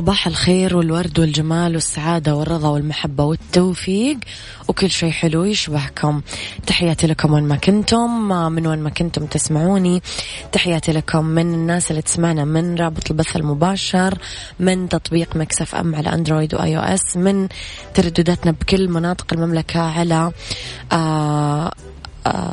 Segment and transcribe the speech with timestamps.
[0.00, 4.18] صباح الخير والورد والجمال والسعادة والرضا والمحبة والتوفيق.
[4.68, 6.20] وكل شيء حلو يشبهكم.
[6.66, 8.28] تحياتي لكم وين ما كنتم.
[8.52, 10.02] من وين ما كنتم تسمعوني.
[10.52, 14.18] تحياتي لكم من الناس اللي تسمعنا من رابط البث المباشر
[14.60, 17.48] من تطبيق Mix FM على أندرويد و iOS من
[17.94, 20.32] تردداتنا بكل مناطق المملكة على
[20.92, 21.72] آه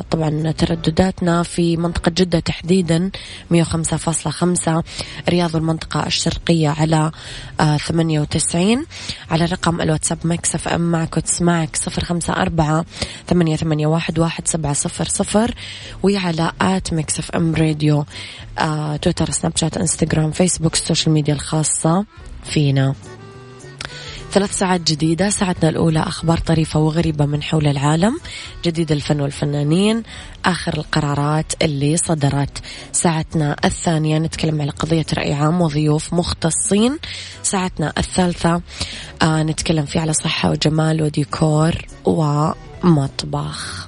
[0.10, 3.12] طبعا تردداتنا في منطقة جدة تحديدا
[3.54, 4.84] 105.5
[5.30, 7.12] رياض المنطقة الشرقية على
[7.88, 8.84] 98 آه،
[9.32, 12.86] على رقم الواتساب Mix FM معك وتسمعك 054
[13.28, 15.56] 8811 صفر
[16.04, 18.06] وعلى at Mix FM Radio
[18.60, 22.06] آه، تويتر سناب شات إنستغرام فيسبوك ال social media الخاصة
[22.44, 22.96] فينا.
[24.32, 28.20] ثلاث ساعات جديدة ساعتنا الأولى أخبار طريفة وغريبة من حول العالم
[28.66, 30.04] جديد الفن والفنانين
[30.46, 32.62] آخر القرارات اللي صدرت.
[32.92, 36.98] ساعتنا الثانية نتكلم على قضية رأي عام وضيوف مختصين.
[37.44, 38.62] ساعتنا الثالثة
[39.22, 43.88] آه نتكلم فيه على صحة وجمال وديكور ومطبخ.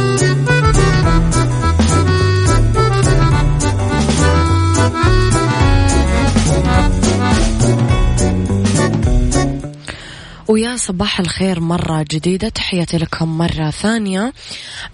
[10.51, 12.49] ويا صباح الخير مرة جديدة.
[12.49, 14.33] تحياتي لكم مرة ثانية.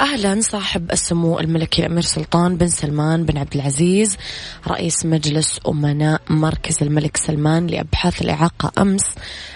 [0.01, 4.17] أهلا صاحب السمو الملكي الأمير سلطان بن سلمان بن عبد العزيز
[4.67, 9.03] رئيس مجلس أمناء مركز الملك سلمان لأبحاث الإعاقة أمس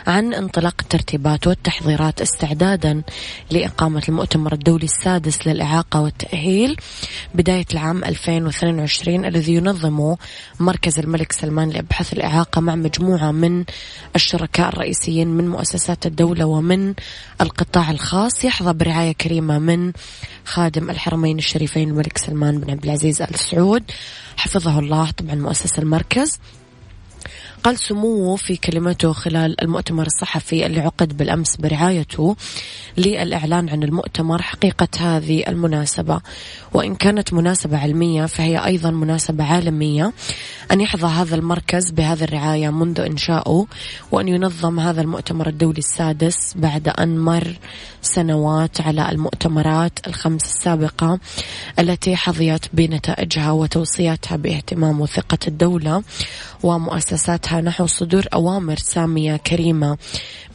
[0.07, 3.01] عن انطلاق الترتيبات والتحضيرات استعدادا
[3.51, 6.77] لإقامة المؤتمر الدولي السادس للإعاقة والتأهيل
[7.35, 10.17] بداية العام 2022 الذي ينظمه
[10.59, 13.63] مركز الملك سلمان لأبحاث الإعاقة مع مجموعة من
[14.15, 16.93] الشركاء الرئيسيين من مؤسسات الدولة ومن
[17.41, 18.45] القطاع الخاص.
[18.45, 19.91] يحظى برعاية كريمة من
[20.45, 23.83] خادم الحرمين الشريفين الملك سلمان بن عبد العزيز آل سعود
[24.37, 26.39] حفظه الله طبعا مؤسس المركز.
[27.63, 32.35] قال سموه في كلمته خلال المؤتمر الصحفي اللي عقد بالأمس برعايته
[32.97, 36.21] للإعلان عن المؤتمر حقيقة هذه المناسبة.
[36.73, 40.13] وإن كانت مناسبة علمية فهي أيضا مناسبة عالمية.
[40.71, 43.65] أن يحظى هذا المركز بهذه الرعاية منذ إنشائه
[44.11, 47.53] وأن ينظم هذا المؤتمر الدولي السادس بعد أن مر
[48.01, 51.19] سنوات على المؤتمرات الخمس السابقة
[51.79, 56.03] التي حظيت بنتائجها وتوصياتها باهتمام وثقة الدولة.
[56.63, 59.97] ومؤسساتها نحو صدور أوامر سامية كريمة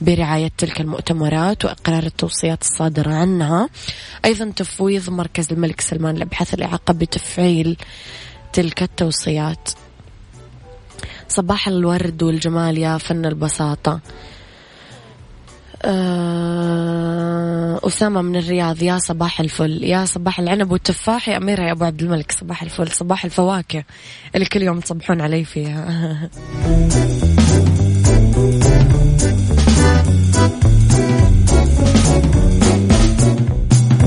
[0.00, 3.69] برعاية تلك المؤتمرات وإقرار التوصيات الصادرة عنها.
[4.25, 7.77] أيضا تفويض مركز الملك سلمان لأبحاث الإعاقة بتفعيل
[8.53, 9.69] تلك التوصيات.
[11.29, 14.00] صباح الورد والجمال يا فن البساطة.
[17.87, 18.82] أسامة من الرياض.
[18.82, 19.84] يا صباح الفل.
[19.84, 22.32] يا صباح العنب والتفاح يا أميرة يا أبو عبد الملك.
[22.32, 22.88] صباح الفل.
[22.88, 23.84] صباح الفواكه
[24.34, 25.87] اللي كل يوم تصبحون علي فيها.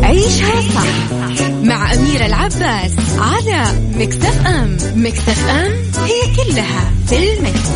[0.03, 1.13] عيشها صح
[1.63, 3.63] مع أميرة العباس على
[3.95, 5.71] مكتف أم مكتف أم
[6.05, 7.69] هي كلها في المكس.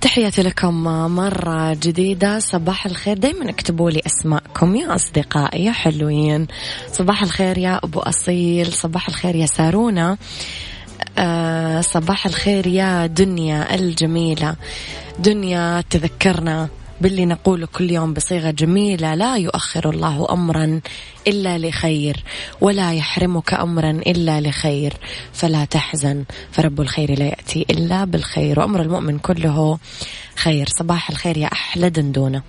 [0.00, 0.74] تحياتي لكم
[1.14, 2.38] مرة جديدة.
[2.38, 3.18] صباح الخير.
[3.18, 6.46] دايما اكتبوا لي أسماءكم يا أصدقائي يا حلوين.
[6.92, 8.72] صباح الخير يا أبو أصيل.
[8.72, 10.16] صباح الخير يا سارونا.
[11.80, 14.56] صباح الخير يا دنيا الجميلة.
[15.18, 16.68] دنيا تذكرنا
[17.00, 20.80] باللي نقوله كل يوم بصيغة جميلة لا يؤخر الله أمرا
[21.26, 22.24] إلا لخير
[22.60, 24.92] ولا يحرمك أمرا إلا لخير.
[25.32, 29.78] فلا تحزن فرب الخير لا يأتي إلا بالخير وأمر المؤمن كله
[30.36, 30.68] خير.
[30.68, 32.42] صباح الخير يا أحلى دندونة.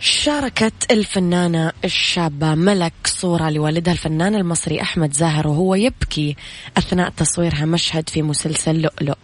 [0.00, 6.36] شاركت الفنانة الشابة ملك صورة لوالدها الفنان المصري أحمد زاهر وهو يبكي
[6.76, 9.16] أثناء تصويرها مشهد في مسلسل لؤلؤ.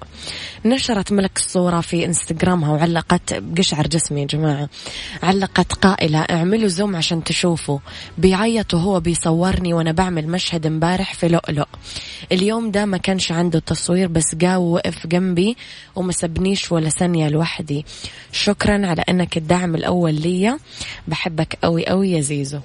[0.64, 4.68] نشرت ملك الصورة في إنستغرامها وعلقت بقشعر جسمي يا جماعة.
[5.22, 7.78] علقت قائلة اعملوا زوم عشان تشوفوا.
[8.18, 11.68] بيعيط وهو بيصورني وأنا بعمل مشهد امبارح في لؤلؤ.
[12.32, 15.56] اليوم ده ما كانش عنده تصوير بس قا ووقف جنبي
[15.96, 17.84] وما سبنيش ولا ثانية لوحدي.
[18.32, 20.58] شكرا على إنك الدعم الأول ليا.
[21.08, 22.60] بحبك قوي قوي يا زيزو.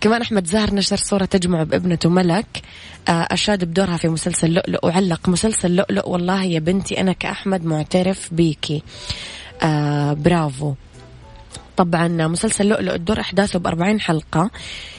[0.00, 2.62] كمان أحمد زاهر نشر صورة تجمع بابنته ملك.
[3.08, 6.08] آه، أشاد بدورها في مسلسل لؤلؤ وعلق مسلسل لؤلؤ.
[6.08, 8.82] والله يا بنتي أنا كأحمد معترف بيكي.
[9.62, 10.74] آه برافو.
[11.78, 14.50] طبعا مسلسل لؤلؤ الدور أحداثه بأربعين حلقة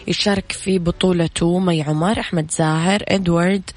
[0.08, 3.70] يشارك في بطولته مي عمر أحمد زاهر إدوارد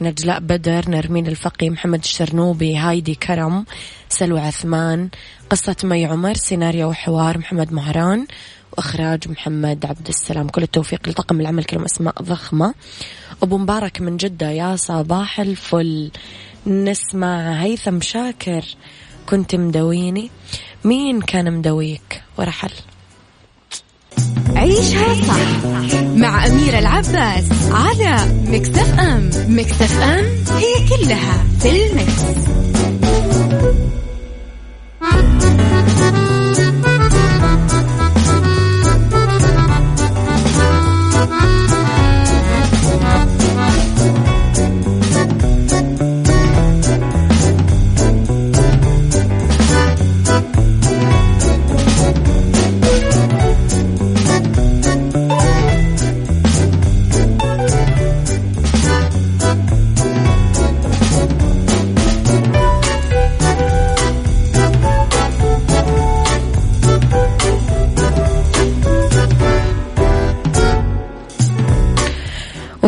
[0.00, 3.64] نجلاء بدر نرمين الفقي محمد الشرنوبي هايدي كرم
[4.08, 5.08] سلوى عثمان
[5.50, 8.26] قصة مي عمر سيناريو وحوار محمد مهران
[8.72, 10.48] وإخراج محمد عبد السلام.
[10.48, 12.74] كل التوفيق لطاقم العمل كلهم أسماء ضخمة.
[13.42, 16.10] أبو مبارك من جدة يا صباح الفل.
[16.66, 18.64] نسمع هيثم شاكر
[19.26, 20.30] كنت مدويني.
[20.84, 22.70] مين كان مدويك ورحل
[24.56, 25.66] عيشها صح
[26.16, 30.24] مع أميرة العباس على مكتف أم مكتف أم
[30.56, 32.22] هي كلها في المكس.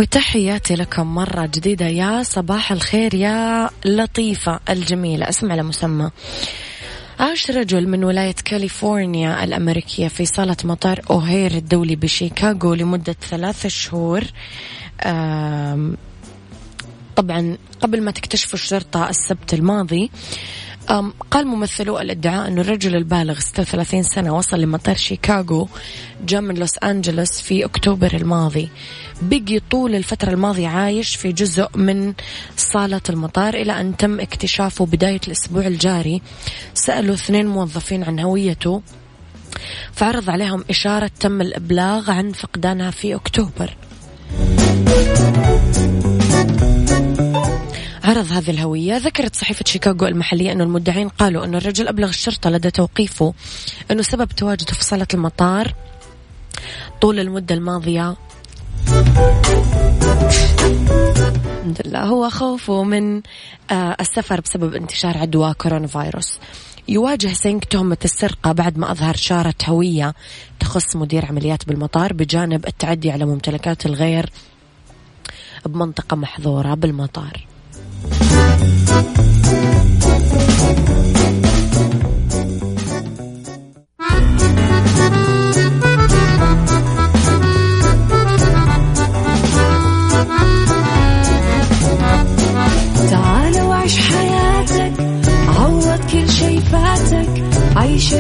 [0.03, 1.87] تحياتي لكم مرة جديدة.
[1.87, 5.29] يا صباح الخير يا لطيفة الجميلة.
[5.29, 6.11] اسم على مسمى.
[7.21, 14.25] عاش رجل من ولاية كاليفورنيا الأمريكية في صالة مطار أوهير الدولي بشيكاغو لمدة ثلاثة شهور.
[17.17, 20.11] طبعا قبل ما تكتشف الشرطة السبت الماضي
[21.31, 25.69] قال ممثلو الادعاء أن الرجل البالغ 36 سنة وصل لمطار شيكاغو
[26.27, 28.69] جاء من لوس أنجلوس في أكتوبر الماضي.
[29.23, 32.15] بقي طول الفترة الماضية عايش في جزء من
[32.57, 36.23] صالة المطار إلى أن تم اكتشافه بداية الأسبوع الجاري.
[36.75, 38.83] سألوا اثنين موظفين عن هويته
[39.93, 43.77] فعرض عليهم إشارة تم الإبلاغ عن فقدانها في أكتوبر.
[48.05, 48.97] عرض هذه الهوية.
[48.97, 53.35] ذكرت صحيفة شيكاغو المحلية أن المدعين قالوا أن الرجل أبلغ الشرطة لدى توقيفه
[53.91, 55.75] أنه سبب تواجده في صالة المطار
[57.01, 58.17] طول المدة الماضية.
[61.59, 62.03] الحمد لله.
[62.05, 63.23] هو خوفه من
[63.71, 66.39] آه، السفر بسبب انتشار عدوى كورونا فيروس.
[66.89, 70.15] يواجه سينغ تهمة السرقة بعد ما أظهر شارة هوية
[70.61, 74.31] تخص مدير عمليات بالمطار بجانب التعدي على ممتلكات الغير
[75.67, 77.54] بمنطقة محظورة بالمطار.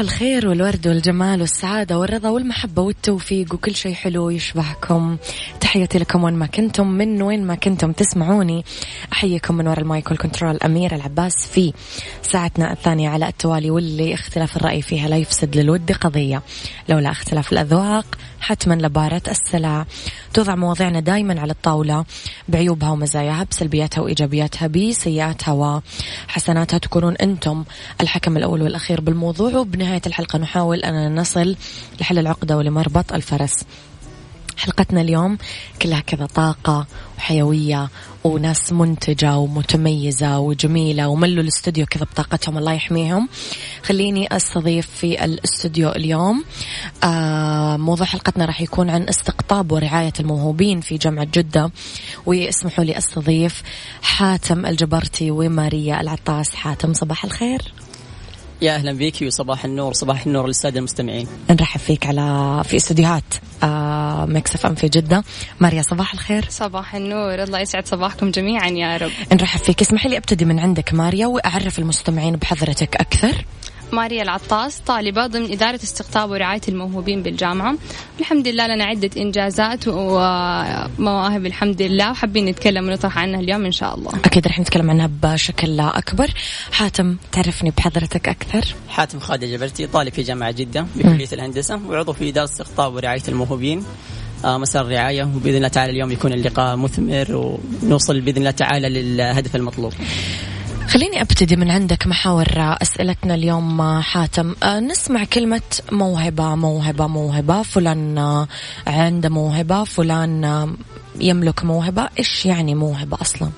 [0.00, 5.16] الخير والورد والجمال والسعادة والرضا والمحبة والتوفيق وكل شيء حلو يشبهكم.
[5.60, 8.64] تحياتي لكم وين ما كنتم من وين ما كنتم تسمعوني.
[9.12, 11.72] أحييكم من وراء ال mic وال control أمير العباس في
[12.22, 16.42] ساعتنا الثانية على التوالي واللي اختلاف الرأي فيها لا يفسد للود قضية.
[16.88, 19.86] لولا اختلاف الأذواق حتما لبارت السلع.
[20.34, 22.04] توضع مواضيعنا دائما على الطاولة
[22.48, 25.80] بعيوبها ومزاياها بسلبياتها وإيجابياتها بسيئاتها
[26.28, 27.64] وحسناتها تكونون أنتم
[28.00, 31.56] الحكم الأول والأخير بالموضوع وبنهاية الحلقة نحاول أن نصل
[32.00, 33.54] لحل العقدة ولمربط الفرس.
[34.58, 35.38] حلقتنا اليوم
[35.82, 36.86] كلها كذا طاقة
[37.18, 37.88] وحيوية
[38.24, 43.28] وناس منتجة ومتميزة وجميلة وملوا الاستوديو كذا بطاقتهم الله يحميهم.
[43.82, 46.44] خليني أستضيف في الاستوديو اليوم
[47.04, 51.70] آه موضوع حلقتنا راح يكون عن استقطاب ورعاية الموهوبين في جامعة جدة.
[52.26, 53.62] واسمحوا لي أستضيف
[54.02, 56.54] حاتم الجبرتي وماريا العطاس.
[56.54, 57.72] حاتم صباح الخير.
[58.62, 61.26] يا أهلا بك وصباح النور صباح النور للسادة المستمعين.
[61.50, 65.24] نرحب فيك على في استديوهات آه ميكس إف إم في جدة.
[65.60, 66.46] ماريا صباح الخير.
[66.48, 67.42] صباح النور.
[67.42, 69.10] الله يسعد صباحكم جميعا يا رب.
[69.32, 69.80] نرحب فيك.
[69.80, 73.44] اسمحي لي أبتدي من عندك ماريا وأعرف المستمعين بحضرتك أكثر.
[73.92, 77.74] ماريا العطاس طالبة ضمن إدارة استقطاب ورعاية الموهوبين بالجامعة.
[78.20, 83.94] الحمد لله لنا عدة إنجازات ومواهب الحمد لله وحابين نتكلم ونطرح عنها اليوم إن شاء
[83.94, 84.10] الله.
[84.24, 86.30] أكيد رح نتكلم عنها بشكل أكبر.
[86.72, 92.28] حاتم تعرفني بحضرتك أكثر؟ حاتم خالد جبرتي طالب في جامعة جدة بكلية الهندسة وعضو في
[92.28, 93.84] إدارة استقطاب ورعاية الموهوبين.
[94.44, 99.56] آه، مسار الرعاية وبإذن الله تعالى اليوم يكون اللقاء مثمر ونوصل بإذن الله تعالى للهدف
[99.56, 99.92] المطلوب.
[100.88, 104.54] خليني أبتدي من عندك محاور أسئلتنا اليوم حاتم.
[104.62, 105.60] أه، نسمع كلمة
[105.92, 107.62] موهبة موهبة موهبة.
[107.62, 108.48] فلان أه،
[108.86, 110.74] عنده موهبة فلان
[111.20, 112.08] يملك موهبة.
[112.18, 113.50] إيش يعني موهبة أصلا؟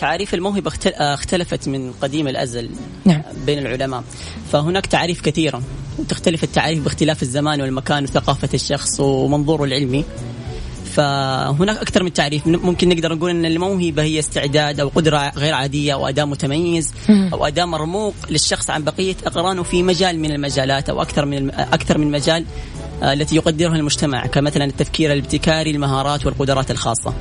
[0.00, 2.70] تعاريف الموهبة اختلفت من قديم الأزل
[3.04, 3.22] نعم.
[3.46, 4.04] بين العلماء.
[4.52, 5.62] فهناك تعاريف كثيرة
[5.98, 10.04] وتختلف التعاريف باختلاف الزمان والمكان وثقافة الشخص ومنظوره العلمي.
[10.88, 12.46] فهناك أكثر من تعريف.
[12.46, 16.92] ممكن نقدر نقول إن الموهبه هي استعداد أو قدرة غير عادية أو اداء متميز
[17.32, 21.98] أو اداء مرموق للشخص عن بقية أقرانه في مجال من المجالات أو أكثر من أكثر
[21.98, 22.44] من مجال
[23.02, 27.14] آه، التي يقدرها المجتمع كمثلا التفكير الابتكاري المهارات والقدرات الخاصة.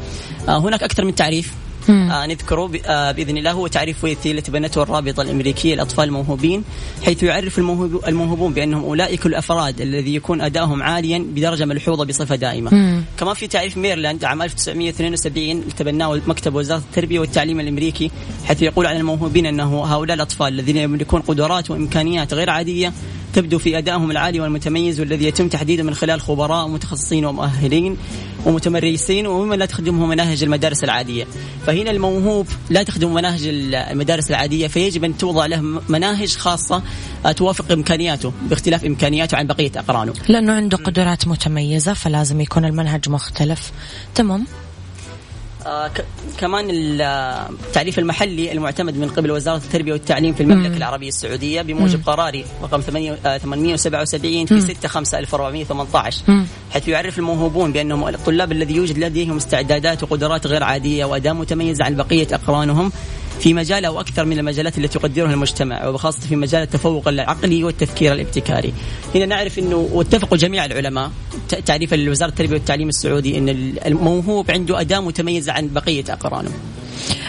[0.50, 1.54] آه، هناك أكثر من تعريف.
[1.90, 6.64] آه نذكره آه بإذن الله هو تعريف ويثي التي بنته الرابطة الأمريكية للاطفال الموهوبين
[7.06, 12.74] حيث يعرف الموهوب الموهوبون بأنهم أولئك الأفراد الذي يكون ادائهم عاليا بدرجة ملحوظة بصفة دائمة.
[12.74, 13.04] مم.
[13.20, 18.12] كمان في تعريف ميرلاند عام 1972 تبناه مكتب وزارة التربية والتعليم الأمريكي
[18.46, 22.94] حيث يقول عن الموهوبين أنه هؤلاء الأطفال الذين يملكون قدرات وإمكانيات غير عادية
[23.38, 27.98] تبدو في أدائهم العالي والمتميز والذي يتم تحديده من خلال خبراء متخصصين ومؤهلين
[28.46, 31.28] ومتمرسين وممن لا تخدمه مناهج المدارس العادية.
[31.66, 36.84] فهنا الموهوب لا تخدم مناهج المدارس العادية فيجب أن توضع له مناهج خاصة
[37.36, 40.14] توافق إمكانياته باختلاف إمكانياته عن بقية أقرانه.
[40.30, 43.72] لأنه عنده قدرات متميزة فلازم يكون المنهج مختلف.
[44.16, 44.67] تمام؟ آه
[46.38, 50.78] كمان التعريف المحلي المعتمد من قبل وزارة التربية والتعليم في المملكة مم.
[50.78, 56.24] العربية السعودية بموجب قراري رقم 877 في 6 5 1418
[56.72, 61.96] حيث يعرف الموهوبون بأنهم الطلاب الذي يوجد لديهم استعدادات وقدرات غير عادية وأداء متميز عن
[61.96, 62.92] بقية أقرانهم.
[63.40, 68.14] في مجال أو أكثر من المجالات التي يقدرها المجتمع وخاصه في مجال التفوق العقلي والتفكير
[68.14, 68.74] الابتكاري.
[69.16, 71.12] هنا نعرف إنه واتفقوا جميع العلماء
[71.66, 73.50] تعريف وزاره التربية والتعليم السعودي إن
[73.86, 76.52] الموهوب عنده اداء متميزة عن بقية أقرانه.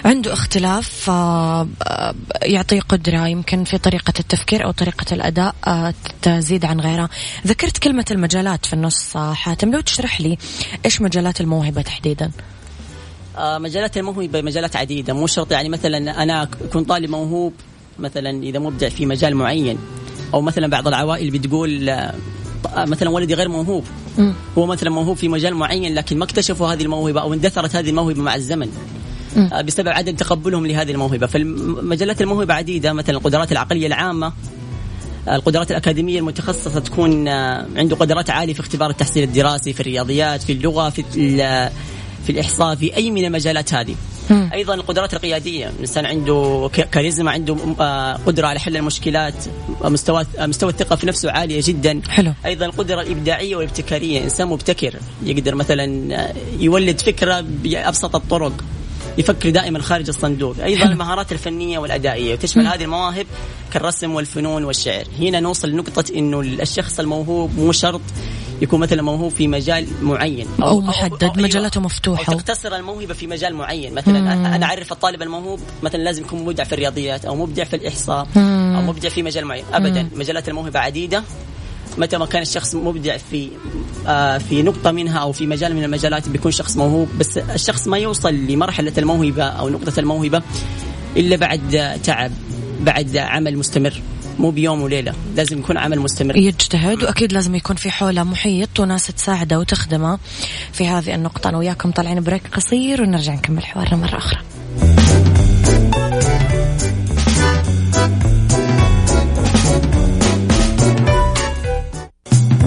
[0.05, 6.65] عنده اختلاف آه، آه، يعطيه قدرة يمكن في طريقة التفكير أو طريقة الأداء آه، تزيد
[6.65, 7.09] عن غيرها
[7.47, 10.39] ذكرت كلمة المجالات في النص حاتم لو تشرح لي
[10.85, 12.31] إيش مجالات الموهبة تحديدا
[13.39, 17.53] مجالات الموهبة مجالات عديدة مو شرط يعني مثلا أنا أكون طالب موهوب
[17.99, 19.79] مثلا إذا مبدع في مجال معين.
[20.35, 22.15] أو مثلا بعض العوائل بتقول آه،
[22.77, 23.85] مثلا ولدي غير موهوب.
[24.59, 28.23] هو مثلا موهوب في مجال معين لكن ما اكتشفوا هذه الموهبة أو اندثرت هذه الموهبة
[28.23, 28.69] مع الزمن.
[29.53, 31.27] آه، بسبب عدم تقبلهم لهذه الموهبة.
[31.27, 34.33] فالمجالات الموهبة عديدة مثلا القدرات العقلية العامة
[35.29, 40.89] القدرات الأكاديمية المتخصصة تكون عنده قدرات عالية في اختبار التحصيل الدراسي في الرياضيات في اللغة
[40.91, 41.03] في
[42.29, 43.95] في الإحصاء في أي من المجالات هذه.
[44.31, 44.49] م.
[44.53, 49.35] أيضا القدرات القيادية الإنسان عنده كاريزما عنده آه، قدرة على حل المشكلات
[49.85, 52.01] مستوى مستوى الثقة في نفسه عالية جدا.
[52.09, 52.33] حلو.
[52.47, 54.95] أيضا القدرة الإبداعية والابتكارية إنسان مبتكر.
[55.23, 58.65] يقدر مثلا آه، يولد فكرة بأبسط الطرق
[59.19, 60.57] يفكر دائما خارج الصندوق.
[60.65, 60.93] أيضا حلو.
[60.93, 63.27] المهارات الفنية والأدائية وتشمل هذه المواهب
[63.73, 65.05] كالرسم والفنون والشعر.
[65.21, 68.01] هنا نوصل لنقطة إنه الشخص الموهوب مو شرط
[68.63, 70.47] يكون مثلا موهوب في مجال معين.
[70.63, 72.33] أو محدد، أيوة، مجالاته مفتوحة.
[72.33, 73.95] أو تقتصر الموهبة في مجال معين.
[73.95, 74.47] مثلا مم.
[74.47, 78.75] أنا أعرف الطالب الموهوب مثلا لازم يكون مبدع في الرياضيات أو مبدع في الإحصاء مم.
[78.77, 79.65] أو مبدع في مجال معين.
[79.73, 80.09] ابدا.
[80.17, 81.23] مجالات الموهبة عديدة.
[81.99, 83.49] متى ما كان الشخص مبدع في
[84.07, 87.09] آه في نقطة منها أو في مجال من المجالات بيكون شخص موهوب.
[87.19, 90.43] بس الشخص ما يوصل لمرحلة الموهبة أو نقطة الموهبة
[91.17, 92.33] إلا بعد تعب
[92.81, 94.03] بعد عمل مستمر.
[94.39, 96.37] مو بيوم وليلة لازم يكون عمل مستمر.
[96.37, 100.19] يجتهد وأكيد لازم يكون في حوله محيط وناس تساعده وتخدمه.
[100.73, 104.41] في هذه النقطة أنا وياكم طالعين بريك قصير ونرجع نكمل حوارنا مرة أخرى.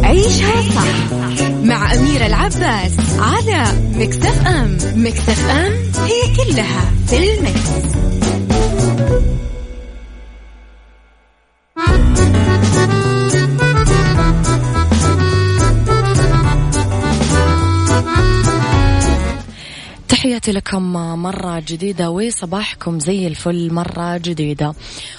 [0.04, 1.13] عيشها صح
[1.63, 4.78] مع أميرة العباس على مكتف أم.
[4.96, 5.74] مكتف أم
[6.06, 8.21] هي كلها في المكس.
[20.22, 24.74] تحياتي لكم مرة جديدة وصباحكم زي الفل مرة جديدة.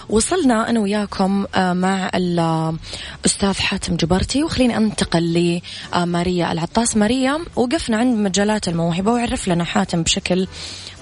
[0.08, 5.60] وصلنا أنا وياكم آه، مع الأستاذ حاتم جبرتي وخليني أنتقل
[5.94, 6.96] لماريا العطاس.
[6.96, 10.46] ماريا وقفنا عند مجالات الموهبة وعرف لنا حاتم بشكل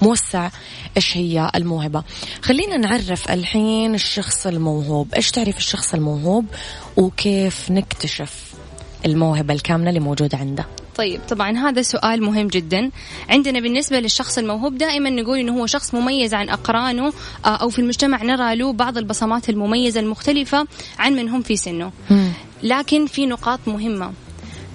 [0.01, 0.49] موسع
[0.97, 2.03] إيش هي الموهبة.
[2.41, 5.13] خلينا نعرف الحين الشخص الموهوب.
[5.15, 6.45] إيش تعرف الشخص الموهوب؟
[6.97, 8.53] وكيف نكتشف
[9.05, 12.91] الموهبة الكاملة اللي موجودة عنده؟ طيب طبعا هذا سؤال مهم جدا.
[13.29, 17.13] عندنا بالنسبة للشخص الموهوب دائما نقول إنه هو شخص مميز عن أقرانه
[17.45, 20.67] آه، أو في المجتمع نرى له بعض البصمات المميزة المختلفة
[20.99, 21.91] عن من هم في سنه.
[22.63, 24.13] لكن في نقاط مهمة.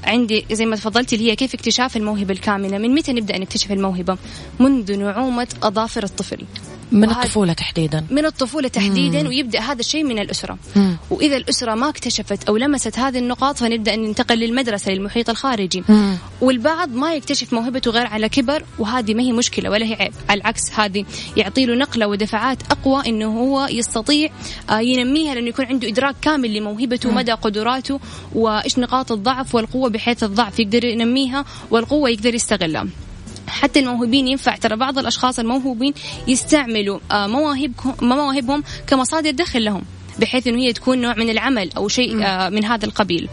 [0.05, 4.19] عندي زي ما تفضلتي اللي هي كيف اكتشاف الموهبة الكاملة؟ من متى نبدأ نكتشف الموهبة؟
[4.61, 6.45] منذ نعومة أظافر الطفل.
[6.93, 8.05] من الطفولة تحديدا.
[8.11, 10.59] من الطفولة تحديدا ويبدأ هذا الشيء من الأسرة.
[10.77, 10.97] مم.
[11.11, 15.85] وإذا الأسرة ما اكتشفت أو لمست هذه النقاط فنبدأ ننتقل للمدرسة للمحيط الخارجي.
[15.89, 16.17] مم.
[16.41, 20.13] والبعض ما يكتشف موهبته غير على كبر وهذه ما هي مشكلة ولا هي عيب.
[20.29, 21.05] على العكس هذه
[21.37, 24.31] يعطي له نقلة ودفعات أقوى إنه هو يستطيع
[24.71, 28.01] آه، ينميها لأنه يكون عنده إدراك كامل لموهبته ومدى قدراته
[28.35, 32.87] وإيش نقاط الضعف والقوة بحيث الضعف يقدر ينميها والقوة يقدر يستغلها.
[33.49, 34.57] حتى الموهوبين ينفع.
[34.57, 35.95] ترى بعض الأشخاص الموهوبين
[36.29, 39.83] يستعملوا آه، مواهبهم مواهبهم كمصادر دخل لهم
[40.19, 43.29] بحيث إنه هي تكون نوع من العمل أو شيء آه، من هذا القبيل.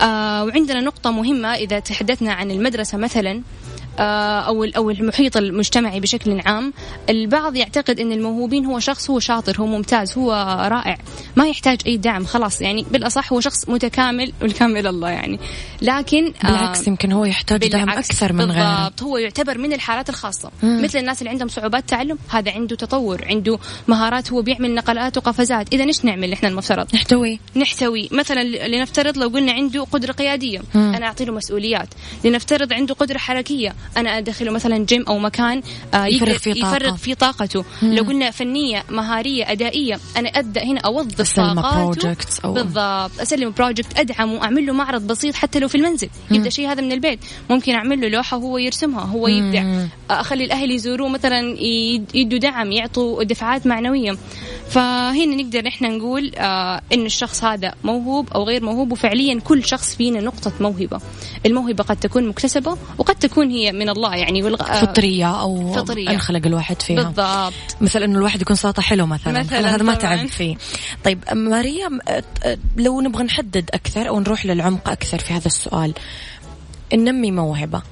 [0.00, 3.42] آه، وعندنا نقطة مهمة إذا تحدثنا عن المدرسة مثلا.
[3.98, 6.72] أو أو المحيط المجتمعي بشكل عام
[7.08, 10.32] البعض يعتقد إن الموهوبين هو شخص هو شاطر هو ممتاز هو
[10.70, 10.98] رائع.
[11.36, 12.60] ما يحتاج أي دعم خلاص.
[12.60, 15.38] يعني بالأصح هو شخص متكامل والكامل الله يعني.
[15.82, 18.76] لكن آه، بالعكس يمكن هو يحتاج دعم أكثر من غيره.
[18.76, 20.50] بالضبط هو يعتبر من الحالات الخاصة.
[20.62, 20.84] مم.
[20.84, 25.72] مثل الناس اللي عندهم صعوبات تعلم هذا عنده تطور عنده مهارات هو بيعمل نقلات وقفزات.
[25.72, 27.40] إذا إيش نعمل إحنا المفترض؟ نحتوي.
[27.56, 28.08] نحتوي.
[28.12, 30.60] مثلا لنفترض لو قلنا عنده قدرة قيادية.
[30.74, 30.94] مم.
[30.94, 31.88] أنا أعطي له مسؤوليات.
[32.24, 33.74] لنفترض عنده قدرة حركية.
[33.96, 35.62] أنا أدخله مثلا جيم أو مكان
[35.94, 36.76] آه، يفرغ فيه طاقة.
[36.76, 37.64] يفرغ فيه طاقته.
[37.82, 40.80] لو قلنا فنية مهارية أدائية أنا أبدأ هنا
[41.20, 42.14] أسلمه طاقاته.
[42.40, 43.20] أو- بالضبط.
[43.20, 46.08] أسلم project أدعمه أعمل له معرض بسيط حتى لو في المنزل.
[46.30, 47.18] يبدأ شيء هذا من البيت.
[47.50, 49.04] ممكن أعمل له لوحة هو يرسمها.
[49.04, 49.62] هو يبدع.
[49.62, 49.88] مم.
[50.10, 54.16] أخلي الأهل يزوروه مثلا يد- يدوا دعم يعطوا دفعات معنوية.
[54.70, 59.94] فهنا نقدر إحنا نقول آه إن الشخص هذا موهوب أو غير موهوب وفعليا كل شخص
[59.96, 61.00] فينا نقطة موهبة.
[61.46, 64.62] الموهبة قد تكون مكتسبة وقد تكون هي من الله يعني والغ...
[64.62, 66.10] آه، فطرية أو فطرية.
[66.10, 67.02] انخلق الواحد فيها.
[67.02, 67.54] بالضبط.
[67.80, 69.94] مثل إنه الواحد يكون صوته حلو مثلا, مثلاً هذا ما.
[69.94, 70.56] تعب فيه.
[71.04, 75.94] طيب مريم أه، أه، لو نبغى نحدد أكثر أو نروح للعمق أكثر في هذا السؤال
[76.94, 77.82] ننمي موهبة.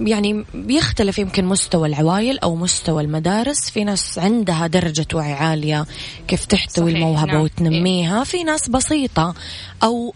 [0.00, 3.70] يعني بيختلف يمكن مستوى العوائل أو مستوى المدارس.
[3.70, 5.86] في ناس عندها درجة وعي عالية
[6.28, 7.42] كيف تحتوي صحيح، الموهبة نعم.
[7.42, 8.24] وتنميها.
[8.24, 9.34] في ناس بسيطة
[9.82, 10.14] أو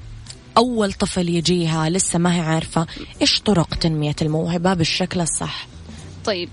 [0.57, 2.87] أول طفل يجيها لسه ما هي عارفة
[3.21, 5.67] إيش طرق تنمية الموهبة بالشكل الصح.
[6.25, 6.49] طيب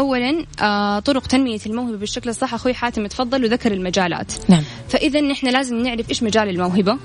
[0.00, 2.54] اولا آه طرق تنمية الموهبة بالشكل الصح.
[2.54, 4.32] أخوي حاتم تفضل وذكر المجالات.
[4.48, 4.62] نعم.
[4.88, 6.96] فاذا نحن لازم نعرف إيش مجال الموهبة.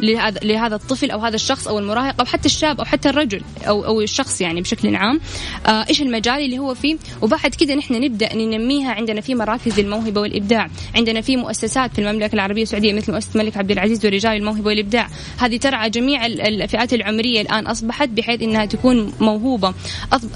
[0.00, 3.84] لهذا لهذا الطفل أو هذا الشخص أو المراهق أو حتى الشاب أو حتى الرجل أو
[3.84, 5.20] أو الشخص يعني بشكل عام.
[5.66, 8.92] آه إيش المجال اللي هو فيه؟ وبعد كده نحن نبدأ ننميها.
[8.92, 10.68] عندنا في مراكز الموهبه والإبداع.
[10.94, 15.08] عندنا في مؤسسات في المملكة العربية السعودية مثل مؤسسة الملك عبد العزيز ورجال الموهبة والإبداع.
[15.38, 19.74] هذه ترعى جميع ال- الفئات العمرية الآن أصبحت بحيث إنها تكون موهوبة.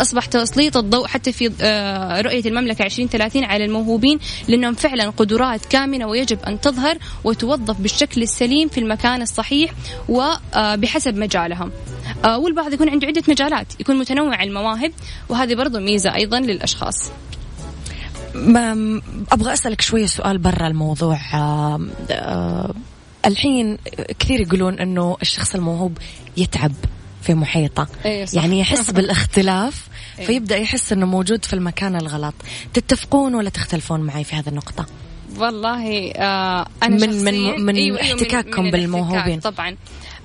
[0.00, 1.50] أصبح تسليط الضوء حتى في
[2.20, 8.68] رؤية المملكة 2030 على الموهوبين لأنهم فعلا قدرات كامنة ويجب أن تظهر وتوظف بالشكل السليم
[8.68, 9.72] في المكان الصحيح
[10.08, 11.70] وبحسب مجالها
[12.24, 14.92] آه، والبعض يكون عنده عدة مجالات يكون متنوع المواهب
[15.28, 17.10] وهذه برضو ميزة أيضا للأشخاص.
[18.34, 19.00] ما
[19.32, 21.20] أبغى أسألك شوية سؤال برا الموضوع.
[21.34, 21.80] آه
[22.10, 22.74] آه
[23.26, 23.78] الحين
[24.18, 25.98] كثير يقولون إنه الشخص الموهوب
[26.36, 26.72] يتعب.
[27.28, 27.88] في محيطه.
[28.04, 28.34] أيوة صح.
[28.42, 29.86] يعني يحس بالاختلاف
[30.18, 30.26] أيوة.
[30.26, 32.34] فيبدأ يحس إنه موجود في المكان الغلط.
[32.74, 34.86] تتفقون ولا تختلفون معي في هذه النقطة؟
[35.38, 39.40] والله آه أنا من- من- من احتكاككم الاحتكاك بالموهوبين.
[39.40, 39.76] طبعا.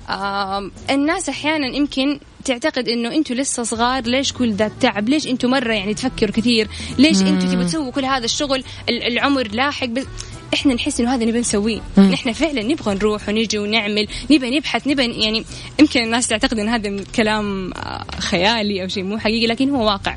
[0.08, 5.50] آه الناس أحيانا يمكن تعتقد إنه أنتم لسه صغار ليش كل ذا التعب؟ ليش أنتم
[5.50, 10.04] مرة يعني تفكروا كثير؟ ليش أنتم تبغوا تسووا كل هذا الشغل؟ ال- العمر لاحق بس
[10.54, 11.80] إحنا نحس إنه هذا نبي نسويه.
[11.98, 15.44] نحن فعلا نبغى نروح ونجي ونعمل نبى نبحث نبى يعني
[15.80, 20.16] يمكن الناس تعتقد إن هذا كلام آه، خيالي أو شيء مو حقيقي لكن هو واقع.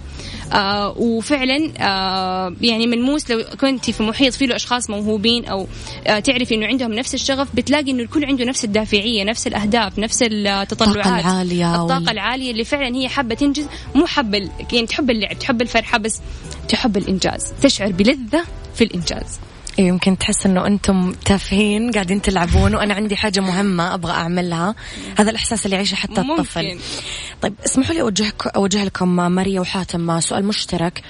[0.53, 5.67] آه وفعلا آه يعني ملموس لو كنت في محيط فيه له أشخاص موهوبين أو
[6.07, 10.23] آه تعرفي إنه عندهم نفس الشغف بتلاقي إنه الكل عنده نفس الدافعية نفس الأهداف نفس
[10.23, 15.09] التطلعات الطاقة العالية الطاقة وال- العالية اللي فعلا هي حابة تنجز مو حابة يعني تحب
[15.09, 16.19] اللعب تحب الفرحة بس
[16.69, 17.53] تحب الإنجاز.
[17.61, 18.43] تشعر بلذة
[18.75, 19.39] في الإنجاز.
[19.79, 24.75] يمكن تحس إنه أنتم تافهين قاعدين تلعبون وأنا عندي حاجة مهمة أبغى أعملها.
[25.17, 26.41] هذا الإحساس اللي يعيشه حتى ممكن.
[26.41, 26.79] الطفل
[27.41, 31.03] طيب اسمحوا لي اوجهك أوجه لكم ماريا وحاتم سؤال مشترك.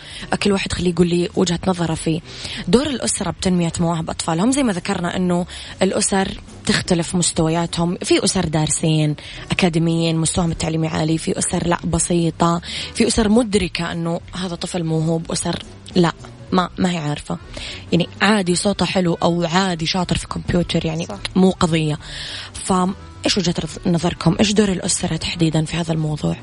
[0.44, 2.20] كل واحد خليه يقول لي وجهة نظره فيه.
[2.68, 4.52] دور الأسرة بتنمية مواهب أطفالهم.
[4.52, 5.46] زي ما ذكرنا إنه
[5.82, 6.28] الأسر
[6.66, 7.98] تختلف مستوياتهم.
[8.04, 9.16] في أسر دارسين
[9.52, 11.18] أكاديميين مستواهم التعليمي عالي.
[11.18, 12.62] في أسر لا بسيطة.
[12.94, 15.64] في أسر مدركة إنه هذا طفل موهوب اسر
[15.96, 16.12] لا.
[16.52, 17.38] ما ما هي عارفة
[17.92, 21.18] يعني عادي صوته حلو أو عادي شاطر في كمبيوتر يعني صح.
[21.36, 22.00] مو قضية
[22.54, 22.74] ف
[23.26, 23.56] إيش وجهة
[23.86, 26.36] نظركم إيش دور الأسرة تحديدا في هذا الموضوع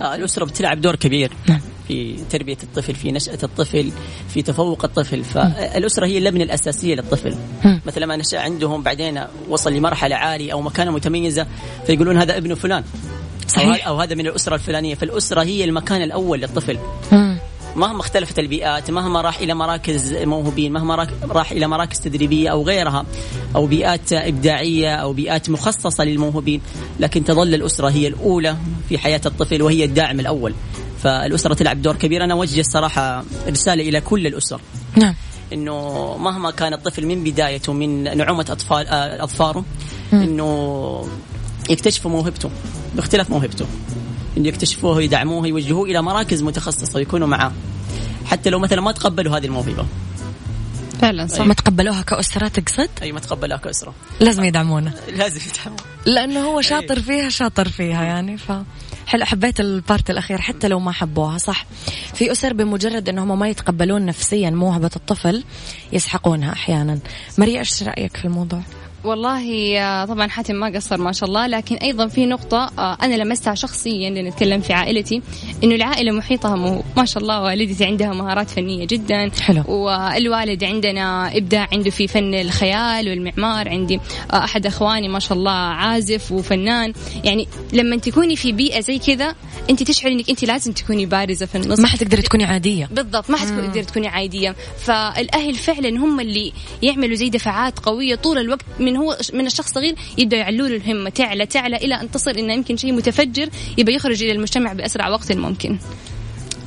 [0.00, 1.60] آه، الأسرة بتلعب دور كبير نعم.
[1.88, 3.92] في تربية الطفل في نشأة الطفل
[4.34, 7.80] في تفوق الطفل فالأسرة هي اللبنة الأساسية للطفل مم.
[7.86, 11.46] مثلا ما نشأ عندهم بعدين وصل لمرحلة عالية أو مكانة متميزة
[11.86, 13.68] فيقولون هذا ابن فلان أو صحيح.
[13.68, 16.78] هذا- أو هذا من الأسرة الفلانية فالأسرة هي المكان الأول للطفل
[17.12, 17.37] مم.
[17.78, 23.06] مهما اختلفت البيئات مهما راح إلى مراكز موهوبين مهما راح إلى مراكز تدريبية أو غيرها
[23.56, 26.60] أو بيئات إبداعية أو بيئات مخصصة للموهوبين.
[27.00, 28.56] لكن تظل الأسرة هي الأولى
[28.88, 30.54] في حياة الطفل وهي الداعم الأول.
[31.02, 32.24] فالأسرة تلعب دور كبير.
[32.24, 34.60] أنا أوجه الصراحة رسالة إلى كل الأسر.
[34.96, 35.14] نعم.
[35.52, 39.64] إنه مهما كان الطفل من بدايته من نعومة اطفال آه، اظفاره
[40.12, 41.08] إنه
[41.70, 42.50] يكتشفوا موهبته
[42.94, 43.66] باختلاف موهبته.
[44.46, 47.52] يكتشفوه ويدعموه يوجهوه إلى مراكز متخصصة ويكونوا معاه.
[48.26, 49.86] حتى لو مثلا ما تقبلوا هذه الموهبة.
[51.00, 51.40] فعلا صح.
[51.40, 53.94] ما تقبلوها كأسرة تقصد؟ اي ما تقبلها كأسرة.
[54.20, 54.94] لازم يدعمونه.
[55.18, 58.52] لازم يتحمل لأنه هو شاطر فيها شاطر فيها يعني ف
[59.06, 61.66] حلو حبيت البارت الأخير حتى لو ما حبوها صح.
[62.14, 65.44] في أسر بمجرد أنهم ما يتقبلون نفسيا موهبة الطفل
[65.92, 66.98] يسحقونها أحيانا.
[67.38, 68.62] ماريا إيش رأيك في الموضوع؟
[69.04, 73.14] والله آه، طبعا حاتم ما قصر ما شاء الله لكن أيضا في نقطة آه، أنا
[73.14, 75.22] لمستها شخصيا لأن نتكلم في عائلتي
[75.64, 79.62] إنه العائلة محيطها مو ما شاء الله والدتي عندها مهارات فنية جدا حلو.
[79.68, 84.00] والوالد عندنا إبداع عنده في فن الخيال والمعمار عندي
[84.32, 86.92] آه، أحد إخواني ما شاء الله عازف وفنان.
[87.24, 89.34] يعني لما تكوني في بيئة زي كذا
[89.70, 91.80] أنت تشعري إنك أنت لازم تكوني بارزة في النص.
[91.80, 92.88] ما حتقدري تكوني عادية.
[92.92, 94.56] بالضبط ما حتقدر تكوني عادية.
[94.78, 99.94] فالأهل فعلا هم اللي يعملوا زي دفعات قوية طول الوقت من هو من الشخص صغير
[100.18, 103.48] يبدأ يعلوا له الهمة تعلى تعلى إلى أن تصل إنه يمكن شيء متفجر
[103.78, 105.78] يبقى يخرج إلى المجتمع بأسرع وقت ممكن.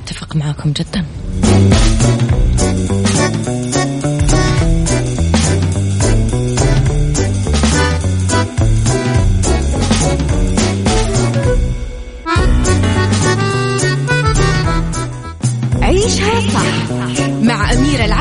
[0.04, 1.04] أتفق معاكم جدا.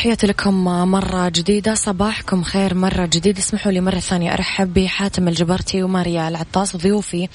[0.00, 3.38] تحياتي لكم مرة جديدة صباحكم خير مرة جديد.
[3.38, 7.28] اسمحوا لي مرة ثانية أرحب بحاتم الجبرتي وماريا العطاس ضيوفي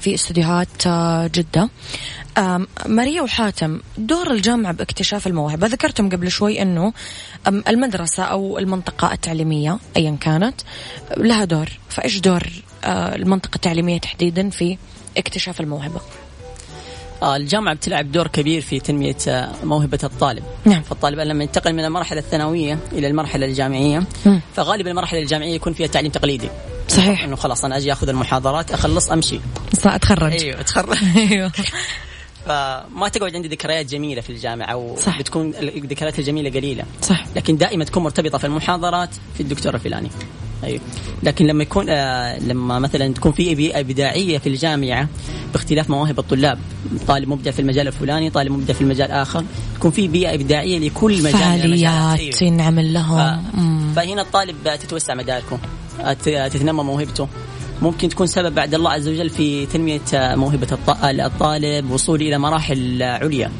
[0.00, 1.68] في استديوهات آه، جدة.
[2.86, 6.92] ماريا وحاتم دور الجامعة باكتشاف الموهبة ذكرتم قبل شوي أنه
[7.68, 10.60] المدرسة أو المنطقة التعليمية أيا كانت
[11.16, 11.68] لها دور.
[11.88, 12.42] فإيش دور
[12.84, 14.78] آه، المنطقة التعليمية تحديدا في
[15.16, 16.00] اكتشاف الموهبة؟
[17.22, 20.42] آه، الجامعة بتلعب دور كبير في تنمية آه، موهبة الطالب.
[20.64, 20.82] نعم.
[20.82, 24.40] فالطالب لما ينتقل من المرحلة الثانوية إلى المرحلة الجامعية مم.
[24.54, 26.48] فغالبا المرحلة الجامعية يكون فيها تعليم تقليدي.
[26.88, 27.24] صحيح.
[27.24, 29.40] إنه خلاص أنا أجي أخذ المحاضرات أخلص أمشي.
[29.84, 30.32] أتخرج.
[30.32, 30.98] أيوه أتخرج.
[31.30, 31.52] أيوه.
[32.46, 35.16] فما تقعد عندي ذكريات جميلة في الجامعة صح.
[35.16, 36.84] وبتكون الذكريات الجميلة قليلة.
[37.02, 37.24] صح.
[37.36, 40.10] لكن دائما تكون مرتبطة في المحاضرات في الدكتور الفلاني.
[40.64, 40.80] أيوه.
[41.22, 45.08] لكن لما يكون آه لما مثلا تكون في بيئه إبداعية في الجامعة
[45.52, 46.58] باختلاف مواهب الطلاب
[47.08, 49.44] طالب مبدع في المجال الفلاني طالب مبدع في المجال اخر
[49.76, 51.92] تكون في بيئة إبداعية لكل مجال المجالات.
[51.92, 52.42] فعاليات.
[52.42, 52.92] ينعمل ف...
[52.94, 53.92] لهم مم.
[53.96, 55.58] فهنا الطالب تتوسع مداركه
[55.98, 57.28] تت- تتنمى موهبته
[57.82, 63.02] ممكن تكون سبب بعد الله عز وجل في تنمية موهبة الط- الطالب وصوله إلى مراحل
[63.02, 63.50] عليا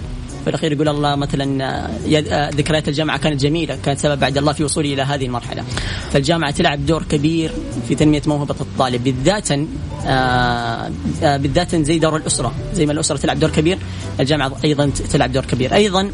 [0.44, 1.62] في الاخير يقول الله مثلا
[2.07, 5.64] يا- ذكريات الجامعة كانت جميلة كانت سبب بعد الله في وصولي إلى هذه المرحلة.
[6.12, 7.51] فالجامعة تلعب دور كبير
[7.88, 10.90] في تنمية موهبة الطالب بالذات آه،
[11.22, 12.53] آه، بالذات زي دور الأسرة.
[12.74, 13.79] زي ما الأسرة تلعب دور كبير
[14.20, 15.74] الجامعة أيضا تلعب دور كبير.
[15.74, 16.11] أيضا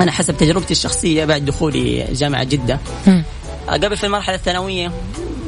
[0.00, 2.78] أنا حسب تجربتي الشخصية بعد دخولي جامعة جدة.
[3.68, 4.92] قبل في المرحلة الثانوية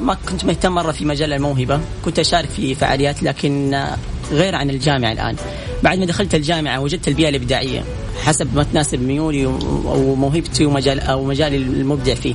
[0.02, 3.96] ما كنت مهتم مرة في مجال الموهبة كنت أشارك في فعاليات لكن آه،
[4.30, 5.36] غير عن الجامعة الآن.
[5.82, 7.84] بعد ما دخلت الجامعة وجدت البيئة الإبداعية
[8.24, 12.34] حسب ما تناسب ميولي وموهبتي ومجال أو مجالي المبدع فيه.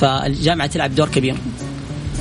[0.00, 1.36] فالجامعة تلعب دور كبير.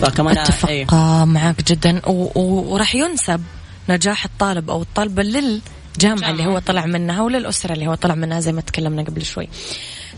[0.02, 0.86] فكمان أتفق إيه.
[1.26, 2.02] معك جدا.
[2.36, 3.42] وراح ينسب
[3.90, 8.52] نجاح الطالب أو الطالبة للجامعة اللي هو طلع منها وللأسرة اللي هو طلع منها زي
[8.52, 9.50] ما تكلمنا قبل شوي.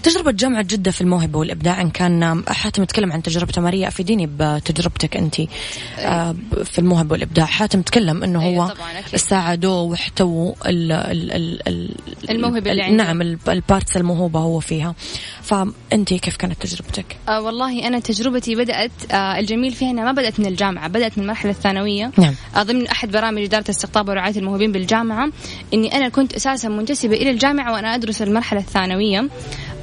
[0.03, 5.17] تجربة جامعة جدة في الموهبة والإبداع إن كان حاتم تكلم عن تجربته ماريا أفيديني بتجربتك
[5.17, 5.35] أنت
[5.99, 8.73] آه، في الموهبة والإبداع حاتم تكلم أنه أيوة هو.
[9.15, 11.95] ساعدوه واحتووا ال ال ال ال
[12.29, 13.03] الموهبة اللي ال- عنده.
[13.03, 14.95] نعم ال- parts الموهوبة هو فيها
[15.41, 20.39] فأنت كيف كانت تجربتك؟ آه والله أنا تجربتي بدأت آه الجميل فيها أنها ما بدأت
[20.39, 22.33] من الجامعة بدأت من المرحلة الثانوية نعم.
[22.55, 25.29] آه ضمن أحد برامج إدارة استقطاب ورعاية الموهوبين بالجامعة
[25.73, 29.27] إني أنا كنت أساسا منتسبة إلى الجامعة وأنا أدرس المرحلة الثانوية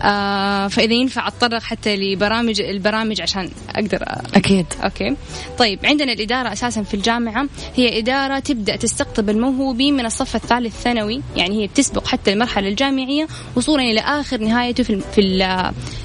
[0.03, 4.67] آه فإذا ينفع أتطرق حتى لبرامج البرامج عشان أقدر آه أكيد.
[4.85, 5.17] okay.
[5.59, 7.47] طيب عندنا الإدارة أساسا في الجامعة.
[7.77, 11.23] هي إدارة تبدأ تستقطب الموهوبين من الصف الثالث ثانوي.
[11.37, 15.23] يعني هي بتسبق حتى المرحلة الجامعية وصولا إلى آخر نهايته في في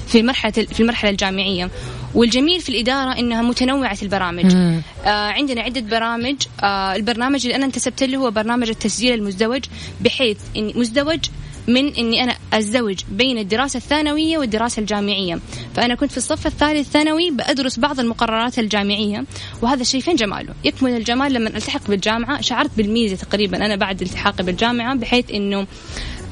[0.06, 1.70] في المرحلة في المرحلة الجامعية.
[2.14, 4.54] والجميل في الإدارة إنها متنوعة البرامج.
[4.56, 4.82] مم.
[5.04, 6.36] آه عندنا عدة برامج.
[6.62, 9.64] آه البرنامج اللي أنا انتسبت له هو برنامج التسجيل المزدوج
[10.00, 11.18] بحيث اني مزدوج
[11.68, 15.38] من إني أنا ازدوج بين الدراسة الثانوية والدراسة الجامعية،
[15.74, 19.24] فأنا كنت في الصف الثالث ثانوي بدرس بعض المقررات الجامعية
[19.62, 24.44] وهذا الشيء فين جماله؟ يكمن الجمال لما التحق بالجامعة، شعرت بالميزة تقريبا أنا بعد التحاقي
[24.44, 25.66] بالجامعة بحيث إنه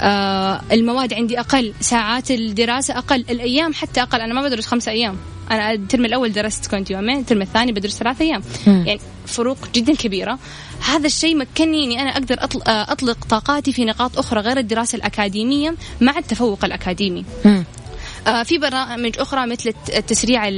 [0.00, 5.16] آه المواد عندي أقل، ساعات الدراسة أقل، الأيام حتى أقل، أنا ما بدرس خمسة أيام،
[5.50, 8.42] أنا ال term الأول درست كنت يومين، ال term الثاني بدرس ثلاث أيام،.
[8.66, 10.38] يعني فروق جدا كبيرة.
[10.84, 14.96] هذا الشيء مكنني إني أنا أقدر أطل- آه، أطلق طاقاتي في نقاط أخرى غير الدراسة
[14.96, 17.24] الأكاديمية مع التفوق الأكاديمي.
[18.44, 20.48] في برامج أخرى مثل الت- التسريع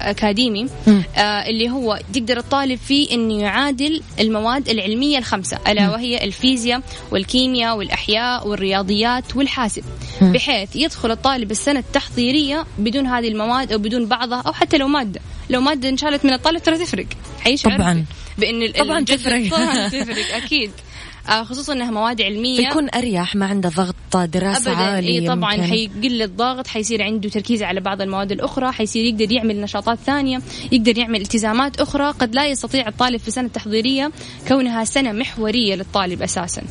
[0.00, 1.02] الأكاديمي مم.
[1.16, 7.76] آه، اللي هو يقدر الطالب فيه إنه يعادل المواد العلمية الخمسة ألا وهي الفيزياء والكيمياء
[7.78, 9.82] والأحياء والرياضيات والحاسب.
[10.22, 15.20] بحيث يدخل الطالب السنة التحضيرية بدون هذه المواد أو بدون بعضها أو حتى لو مادة
[15.50, 17.06] لو مادة انشالت من الطالب ترى تفرق
[17.40, 18.04] حيشعر طبعاً.
[18.42, 19.50] ال- طبعاً تفرق.
[19.50, 20.85] طبعا تفرق أكيد آه،
[21.28, 22.68] خصوصا إنها مواد علمية.
[22.68, 24.82] بيكون أريح ما عنده ضغط دراسة ابدا.
[24.82, 25.66] عالي اي طبعا يمكن.
[25.66, 30.40] حيقل الضغط حيصير عنده تركيز على بعض المواد الأخرى حيصير يقدر يعمل نشاطات ثانية
[30.72, 32.10] يقدر يعمل التزامات أخرى.
[32.10, 34.10] قد لا يستطيع الطالب في السنة التحضيرية
[34.48, 36.62] كونها سنة محورية للطالب أساسا.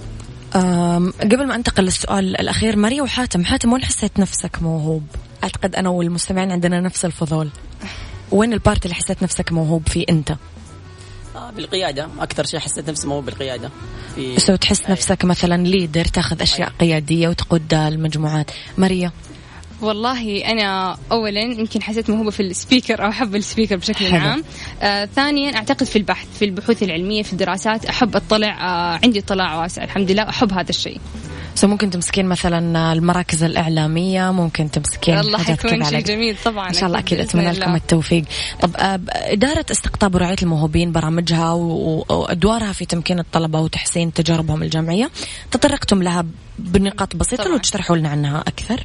[1.21, 5.03] قبل ما أنتقل للسؤال الأخير ماريا وحاتم حاتم وين حسيت نفسك موهوب؟
[5.43, 7.49] أعتقد أنا والمستمعين عندنا نفس الفضول.
[8.31, 10.35] وين ال part اللي حسيت نفسك موهوب فيه أنت؟
[11.55, 12.07] آه، بالقيادة.
[12.19, 13.69] أكثر شيء حسيت نفسي مو بالقيادة.
[14.15, 18.51] في so تحس نفسك مثلا leader تأخذ أشياء قيادية وتقود المجموعات.
[18.77, 19.11] ماريا.
[19.81, 24.29] والله أنا اولا يمكن حسيت موهوبه في ال speaker أو أحب ال speaker بشكل حلو.
[24.29, 24.43] عام.
[24.81, 29.61] آه ثانيا أعتقد في البحث في البحوث العلمية في الدراسات أحب أطلع آه عندي اطلاع
[29.61, 29.83] واسع.
[29.83, 30.99] الحمد لله أحب هذا الشيء.
[31.55, 36.85] so ممكن تمسكين مثلا المراكز الإعلامية ممكن تمسكين الله حيكون شيء جميل طبعا إن شاء
[36.85, 37.75] الله أكيد أتمنى لكم.
[37.75, 38.23] التوفيق
[38.61, 45.09] طب آه، إدارة استقطاب ورعايه الموهوبين برامجها و- وادوارها في تمكين الطلبة وتحسين تجاربهم الجامعيه
[45.51, 46.25] تطرقتم لها
[46.59, 47.53] بنقاط بسيطة طبعاً.
[47.55, 48.83] لو تشرحوا لنا عنها أكثر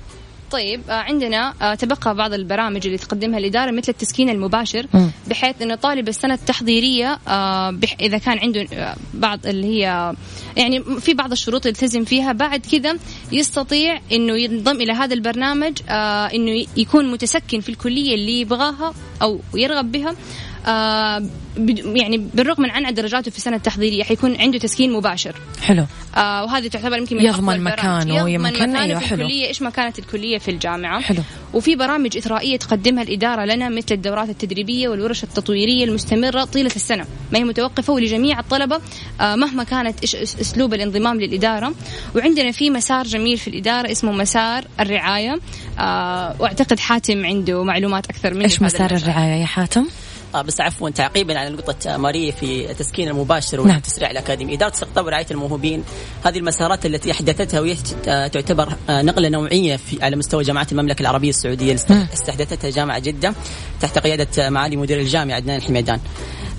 [0.51, 4.87] طيب آه، عندنا آه، تبقى بعض البرامج اللي تقدمها الإدارة مثل التسكين المباشر.
[5.29, 8.67] بحيث أنه طالب السنة التحضيرية آه، إذا كان عنده
[9.15, 10.15] بعض اللي هي
[10.57, 12.97] يعني في بعض الشروط يلتزم فيها بعد كذا
[13.33, 19.93] يستطيع أنه ينضم إلى هذا البرنامج أنه يكون متسكن في الكلية اللي يبغاها أو يرغب
[19.93, 20.15] بها
[20.67, 21.23] آه،
[21.85, 26.69] يعني بالرغم من عنع درجاته في السنة التحضيرية حيكون عنده تسكين مباشر حلو آه وهذه
[26.69, 27.61] تعتبر يمكن من يضمن.
[27.61, 29.21] مكانه، يضمن مكانة أيوة، حلو.
[29.21, 31.23] الكلية إيش ما كانت الكلية في الجامعة حلو.
[31.55, 37.39] وفي برامج إثرائية تقدمها الإدارة لنا مثل الدورات التدريبية والورش التطويرية المستمرة طيلة السنة ما
[37.39, 38.81] هي متوقفة ولجميع الطلبة
[39.21, 41.75] آه مهما كانت أسلوب الانضمام للإدارة
[42.17, 45.41] وعندنا في مسار جميل في الإدارة اسمه مسار الرعاية
[45.79, 48.91] آه وأعتقد حاتم عنده معلومات أكثر مني إيش مسار.
[48.91, 49.87] الرعاية يا حاتم؟
[50.35, 53.75] آه بس عفوا تعقيبا على نقطة ماريا في التسكين المباشر نعم.
[53.75, 55.85] والتسريع الأكاديمي إدارة استقطاب ورعاية الموهوبين
[56.25, 57.77] هذه المسارات التي أحدثتها وهي
[58.09, 61.77] آه، تعتبر آه، نقلة نوعية في على مستوى جامعات المملكة العربية السعودية.
[61.91, 62.07] مم.
[62.13, 63.35] استحدثتها جامعة جدة
[63.81, 66.01] تحت قيادة آه، معالي مدير الجامعة عدنان الحميدان.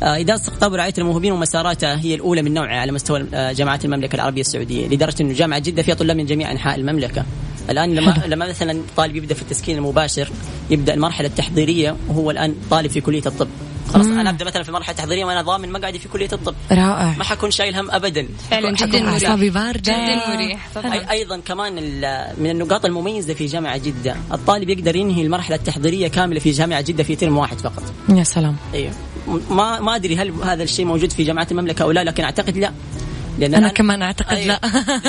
[0.04, 4.16] آه، إدارة استقطاب ورعاية الموهوبين ومساراتها هي الأولى من نوعها على مستوى آه، جامعات المملكة
[4.16, 4.88] العربية السعودية.
[4.88, 7.26] لدرجة أنه جامعة جدة فيها طلاب من جميع أنحاء المملكة.
[7.70, 10.30] الآن لما لما مثلا طالب يبدأ في التسكين المباشر
[10.70, 13.48] يبدأ المرحلة التحضيرية وهو الآن طالب في كلية الطب.
[13.94, 16.56] خلاص أنا أبدأ مثلا في المرحله التحضيريه وأنا ضامن مقعدي في كلية الطب.
[16.72, 17.16] رائع.
[17.18, 18.28] ما حكون شايل هم ابدا.
[18.52, 19.80] فعلا جدا أعصابي باردة.
[19.94, 20.68] جدا مريح.
[20.86, 26.08] أي أيضا كمان ال- من النقاط المميزة في جامعة جدة الطالب يقدر ينهي المرحلة التحضيرية
[26.08, 27.84] كاملة في جامعة جدة في ترم واحد فقط.
[28.10, 28.56] يا سلام.
[28.74, 28.92] أيوه
[29.50, 32.72] ما ما أدري هل هذا الشيء موجود في جامعات المملكة أو لا لكن أعتقد لا.
[33.40, 34.48] لأن أنا الآن- كمان أعتقد أيوة.
[34.48, 34.60] لا.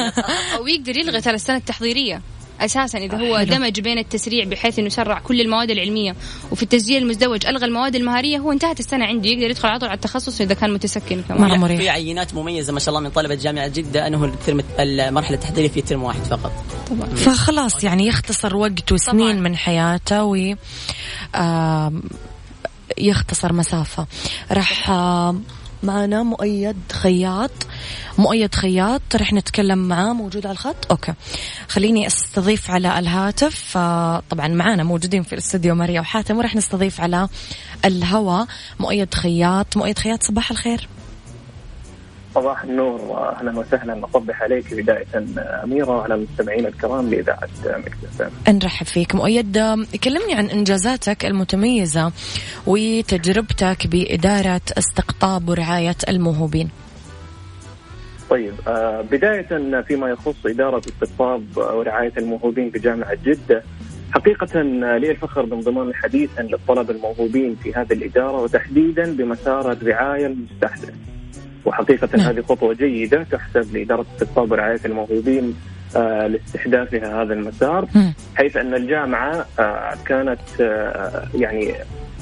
[0.57, 2.21] أو يقدر يلغي ترى السنة التحضيرية.
[2.65, 6.17] أساسا إذا هو دمج بين التسريع بحيث إنه يسرع كل المواد العلمية
[6.51, 9.97] وفي التسجيل المزدوج ألغى المواد المهارية هو انتهت السنة عنده يقدر يدخل على طول على
[9.97, 11.61] التخصص إذا كان متسكن كمان.
[11.61, 11.79] مريح.
[11.81, 15.81] في عينات مميزة ما شاء الله من طلبة جامعة جدة أنه الترم المرحلة التحضيرية في
[15.83, 16.53] ترم واحد فقط.
[16.91, 17.15] طبعا.
[17.15, 19.41] فخلاص يعني يختصر وقت وسنين طبعاً.
[19.41, 20.55] من حياته و
[21.35, 22.03] آم،
[22.99, 24.07] يختصر مسافة.
[24.53, 25.43] راح آم،
[25.83, 27.51] معنا مؤيد خياط.
[28.19, 30.13] مؤيد خياط رح نتكلم معاه.
[30.13, 31.15] موجود على الخط؟ أوكي.
[31.69, 33.77] خليني أستضيف على الهاتف.
[33.77, 37.29] آه، طبعا معانا موجودين في الاستوديو ماريا وحاتم ورح نستضيف على
[37.85, 38.45] الهوا
[38.81, 39.77] مؤيد خياط.
[39.77, 40.89] مؤيد خياط صباح الخير.
[42.35, 44.05] صباح النور واهلا وسهلا.
[44.05, 45.07] اصبح عليك بداية
[45.65, 49.59] أميرة وعلى المستمعين الكرام لإذاعة مكتب نرحب فيك مؤيد
[50.05, 52.13] كلمني عن إنجازاتك المتميزة
[52.67, 56.71] وتجربتك بإدارة استقطاب ورعاية الموهوبين.
[58.31, 63.63] طيب آه، بداية فيما يخص إدارة استقطاب ورعاية الموهوبين بجامعة جدة
[64.13, 70.95] حقيقة لي الفخر بانضمامي حديثا للطلبة الموهوبين في هذه الإدارة وتحديدا بمسار الرعاية المستحدث
[71.65, 72.27] وحقيقة نعم.
[72.27, 75.55] هذه خطوة جيدة تحسب لإدارة استقطاب ورعاية الموهوبين
[75.97, 78.15] آه، لاستحداثها هذا المسار مم.
[78.35, 81.75] حيث أن الجامعة آه، كانت آه، يعني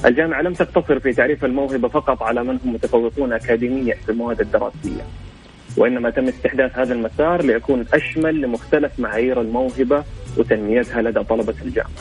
[0.05, 5.03] الجامعة لم تقتصر في تعريف الموهبة فقط على من هم متفوقون اكاديميا في المواد الدراسية
[5.77, 10.03] وإنما تم استحداث هذا المسار ليكون أشمل لمختلف معايير الموهبة
[10.37, 11.91] وتنميتها لدى طلبة الجامعة.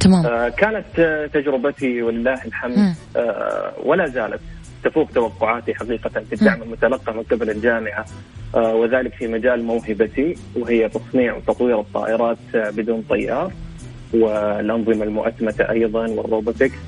[0.00, 2.94] تمام آه، كانت آه، تجربتي ولله الحمد.
[3.16, 4.40] آه، ولا زالت
[4.88, 8.04] تفوق توقعاتي حقيقة في الدعم المتلقى من قبل الجامعة.
[8.54, 13.52] آه، وذلك في مجال موهبتي وهي تصنيع وتطوير الطائرات بدون طيار
[14.14, 16.78] والأنظمة المؤتمتة أيضا والروبوتكس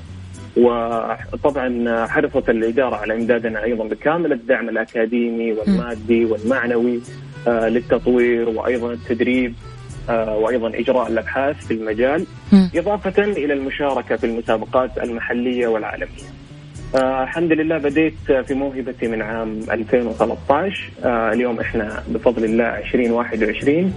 [0.57, 7.01] وطبعا حرصت الإدارة على إمدادنا أيضا بكامل الدعم الأكاديمي والمادي والمعنوي
[7.47, 9.53] آه، للتطوير وأيضا التدريب
[10.09, 12.69] آه، وأيضا إجراء الأبحاث في المجال مم.
[12.75, 16.29] إضافة إلى المشاركة في المسابقات المحلية والعالمية.
[16.95, 18.13] آه الحمد لله بديت
[18.47, 23.93] في موهبتي من عام 2013 آه اليوم إحنا بفضل الله 2021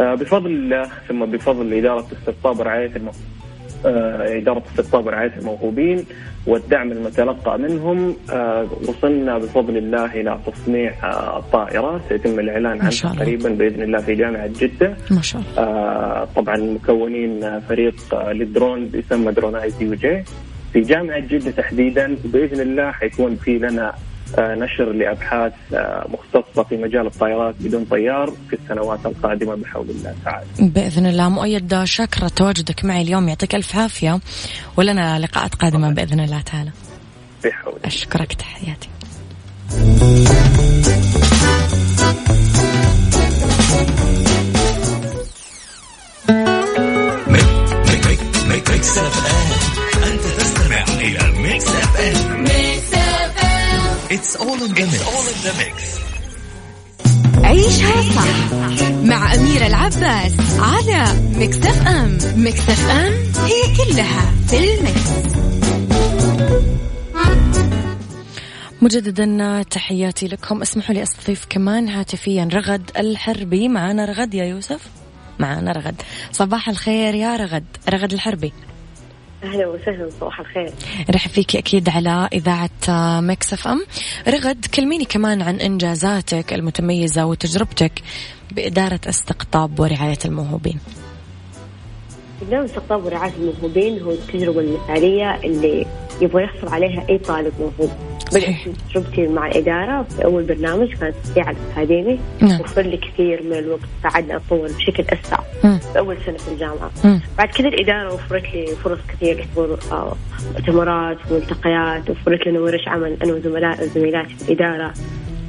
[0.00, 3.10] آه بفضل الله ثم بفضل إدارة استقطاب ورعاية المو...
[3.86, 6.04] آه إدارة استقطاب ورعاية الموهوبين
[6.46, 8.16] والدعم المتلقى منهم.
[8.32, 13.20] آه وصلنا بفضل الله إلى تصنيع آه الطائرة سيتم الإعلان عنها.
[13.20, 14.96] قريبا بإذن الله في جامعة جدة.
[15.10, 15.62] ما شاء الله.
[15.62, 20.22] آه، طبعا مكونين آه، فريق آه، للدرون بيسمى drone ITG.
[20.72, 23.94] في جامعة جدة تحديدا بإذن الله حيكون في لنا
[24.38, 30.14] آه، نشر لأبحاث آه، مختصة في مجال الطائرات بدون طيار في السنوات القادمة بحول الله
[30.24, 30.46] تعالى.
[30.60, 31.28] بإذن الله.
[31.28, 33.28] مؤيد شاكرة تواجدك معي اليوم.
[33.28, 34.20] يعطيك ألف عافية.
[34.76, 36.70] ولنا لقاءات قادمة بإذن الله تعالى.
[37.44, 38.32] بحول أشكرك.
[38.32, 38.88] تحياتي.
[48.48, 49.49] ميكس اف ام انت
[51.00, 52.44] تستمع إلى Mix FM
[54.10, 56.00] it's all in the mix
[57.44, 58.54] عيشها صح
[59.02, 61.04] مع أميرة العباس على
[61.34, 63.12] Mix FM Mix FM
[63.44, 65.10] هي كلها في ال mix.
[68.82, 70.62] مجددا تحياتي لكم.
[70.62, 73.68] اسمحوا لي أستضيف كمان هاتفيا رغد الحربي.
[73.68, 74.80] معنا رغد يا يوسف.
[75.38, 76.02] معنا رغد.
[76.32, 77.64] صباح الخير يا رغد.
[77.88, 78.52] رغد الحربي.
[79.44, 80.72] أهلا وسهلا صباح الخير.
[81.14, 82.70] رحب فيك أكيد على إذاعة
[83.20, 83.84] Mix FM.
[84.28, 87.92] رغد كلميني كمان عن إنجازاتك المتميزة وتجربتك
[88.52, 90.78] بإدارة استقطاب ورعاية الموهوبين.
[92.42, 95.86] برنامج استقطاب ورعاية الموهوبين هو التجربة المثالية اللي
[96.20, 97.90] يبغى يحصل عليها أي طالب موهوب
[98.32, 98.54] بدأت.
[98.90, 102.60] تجربتي مع الإدارة في أول برنامج كانت التشجيع الأكاديمي نعم.
[102.60, 105.44] وفر لي كثير من الوقت ساعدني أتطور بشكل أسرع.
[105.92, 107.20] في أول سنة في الجامعة مم.
[107.38, 110.16] بعد كذا الإدارة وفرت لي فرص كثير لحضور آه،
[110.54, 114.92] مؤتمرات وملتقيات وفرت لنا ورش عمل أنا وزملاء زميلاتي في الإدارة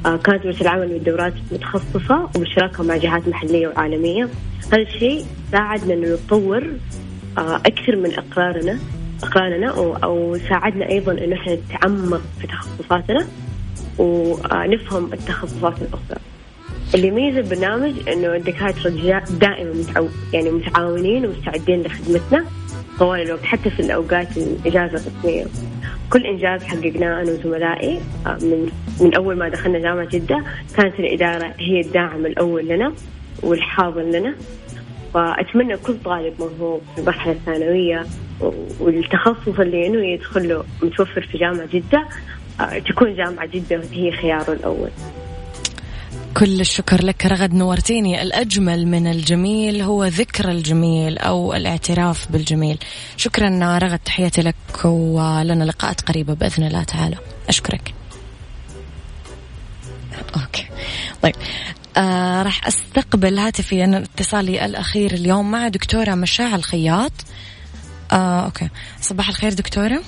[0.06, 4.28] ورش العمل والدورات متخصصة وبالشراكة مع جهات محلية وعالمية.
[4.72, 6.72] هذا الشيء ساعدنا أنه نتطور
[7.38, 8.78] آه، أكثر من إقرارنا
[9.22, 9.68] أقراننا
[10.04, 13.26] أو ساعدنا أيضا إنه إحنا نتعمق في تخصصاتنا
[13.98, 16.20] ونفهم التخصصات الأخرى.
[16.94, 18.90] اللي يميز البرنامج إنه الدكاترة
[19.40, 22.44] دائما متعو يعني متعاونين ومستعدين لخدمتنا
[22.98, 25.44] طوال الوقت حتى في الأوقات الإجازة الرسمية.
[26.10, 28.70] كل إنجاز حققناه أنا وزملائي آه، من
[29.02, 30.44] من أول ما دخلنا جامعة جدة
[30.76, 32.92] كانت الإدارة هي الداعم الأول لنا
[33.42, 34.34] والحاضن لنا.
[35.14, 38.06] فأتمنى كل طالب موهوب في المرحلة الثانوية
[38.80, 42.08] والتخصص اللي إنه يدخل له متوفر في جامعة جدة
[42.60, 44.90] آه، تكون جامعة جدة هي خياره الأول.
[46.36, 52.78] كل الشكر لك رغد نورتيني الأجمل من الجميل هو ذكر الجميل أو الاعتراف بالجميل.
[53.16, 57.16] شكرا رغد تحياتي لك ولنا لقاءات قريبة بإذن الله تعالى.
[57.48, 58.01] أشكرك.
[60.36, 60.66] أوكي.
[61.22, 61.34] طيب
[61.96, 67.12] آه راح أستقبل هاتفي أنا اتصالي الأخير اليوم مع دكتورة مشاعل الخياط
[68.12, 68.68] آه okay.
[69.00, 70.02] صباح الخير دكتورة.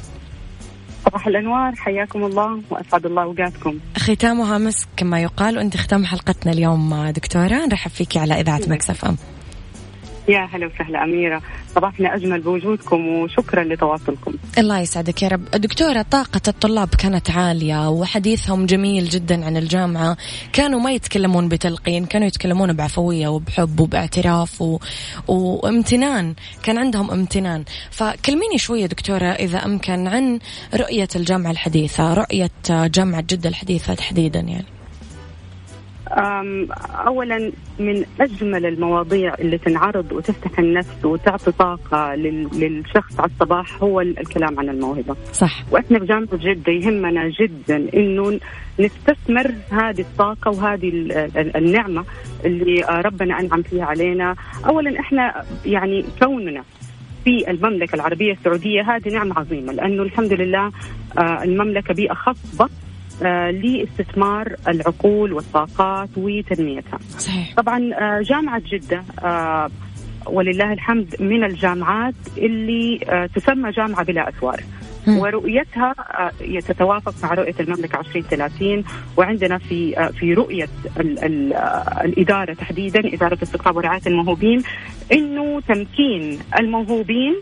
[1.04, 3.78] صباح الأنوار حياكم الله وأسعد الله أوقاتكم.
[3.96, 7.66] ختامها مسك كما يقال وانت ختام حلقتنا اليوم دكتورة.
[7.66, 9.16] نرحب فيك على إذاعة Mix FM.
[10.28, 11.42] يا هلا وسهلا أميرة.
[11.74, 14.34] صباحنا أجمل بوجودكم وشكرا لتواصلكم.
[14.58, 15.44] الله يسعدك يا رب.
[15.50, 20.16] دكتورة طاقة الطلاب كانت عالية وحديثهم جميل جدا عن الجامعة.
[20.52, 24.78] كانوا ما يتكلمون بتلقين كانوا يتكلمون بعفوية وبحب وباعتراف و...
[25.28, 26.34] وامتنان.
[26.62, 27.64] كان عندهم امتنان.
[27.90, 30.38] فكلميني شوية دكتورة إذا أمكن عن
[30.74, 34.73] رؤية الجامعة الحديثة رؤية جامعة جدة الحديثة تحديدا يعني.
[37.06, 44.60] اولا من أجمل المواضيع اللي تنعرض وتفتح النفس وتعطي طاقة للشخص على الصباح هو الكلام
[44.60, 45.16] عن الموهبة.
[45.32, 45.64] صح.
[45.70, 48.40] وإحنا في جامعة جدة يهمنا جدا إنه
[48.80, 50.88] نستثمر هذه الطاقة وهذه
[51.56, 52.04] النعمة
[52.44, 54.34] اللي ربنا أنعم فيها علينا،
[54.66, 56.62] اولا إحنا يعني كوننا
[57.24, 60.72] في المملكة العربية السعودية هذه نعمة عظيمة لأنه الحمد لله
[61.18, 62.68] آه، المملكة بيئة خصبه آه،
[63.50, 66.98] لاستثمار العقول والطاقات وتنميتها.
[67.18, 67.54] صحيح.
[67.56, 69.70] طبعا آه، جامعة جدة آه،
[70.26, 72.98] ولله الحمد من الجامعات اللي
[73.34, 74.60] تسمى جامعة بلا أسوار.
[75.06, 75.94] ورؤيتها
[76.68, 78.84] تتوافق مع رؤية المملكة 2030
[79.16, 80.68] وعندنا في في رؤية
[81.00, 81.52] ال ال
[82.04, 84.62] الإدارة تحديدا إدارة استقطاب ورعاية الموهوبين
[85.12, 87.34] إنه تمكين الموهوبين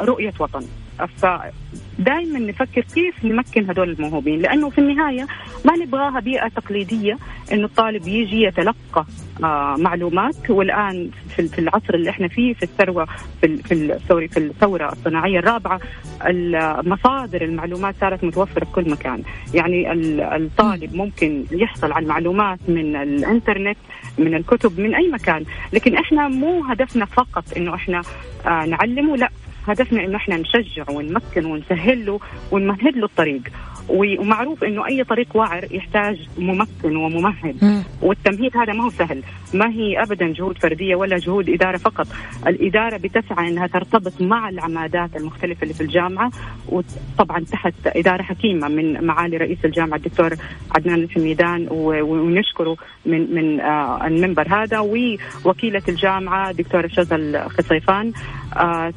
[0.00, 0.64] رؤية وطن.
[1.06, 5.26] فدائما نفكر كيف نمكن هذول الموهوبين لأنه في النهاية
[5.64, 7.18] ما نبغاها بيئة تقليدية
[7.52, 9.06] إنه الطالب يجي يتلقى
[9.44, 10.50] آه معلومات.
[10.50, 13.06] والآن في, في العصر اللي إحنا فيه في الثروة
[13.40, 15.80] في في سوري في الثورة الصناعية الرابعة
[16.82, 19.22] مصادر المعلومات صارت متوفرة في كل مكان.
[19.54, 19.92] يعني
[20.36, 23.76] الطالب ممكن يحصل على المعلومات من الإنترنت
[24.18, 25.44] من الكتب من أي مكان.
[25.72, 28.02] لكن إحنا مو هدفنا فقط إنه إحنا
[28.46, 29.28] آه نعلمه لا.
[29.72, 33.42] هدفنا إنه إحنا نشجع ونمكن ونسهل له ونمهد له الطريق.
[33.88, 37.84] ومعروف إنه أي طريق وعر يحتاج ممكن وممهد.
[38.02, 39.22] والتمهيد هذا ما هو سهل.
[39.54, 42.06] ما هي ابدا جهود فردية ولا جهود إدارة فقط.
[42.46, 46.30] الإدارة بتسعى إنها ترتبط مع العمادات المختلفة اللي في الجامعة
[46.68, 50.34] وطبعا تحت إدارة حكيمة من معالي رئيس الجامعة الدكتور
[50.74, 58.12] عدنان الحميدان ونشكره من من آه، المنبر هذا ووكيلة الجامعة دكتوره شذى خصيفان
[58.47, 58.47] آه،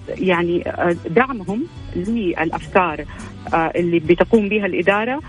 [0.10, 1.64] يعني آه، دعمهم
[1.96, 3.06] للأفكار
[3.54, 5.22] آه، اللي بتقوم بها الإدارة.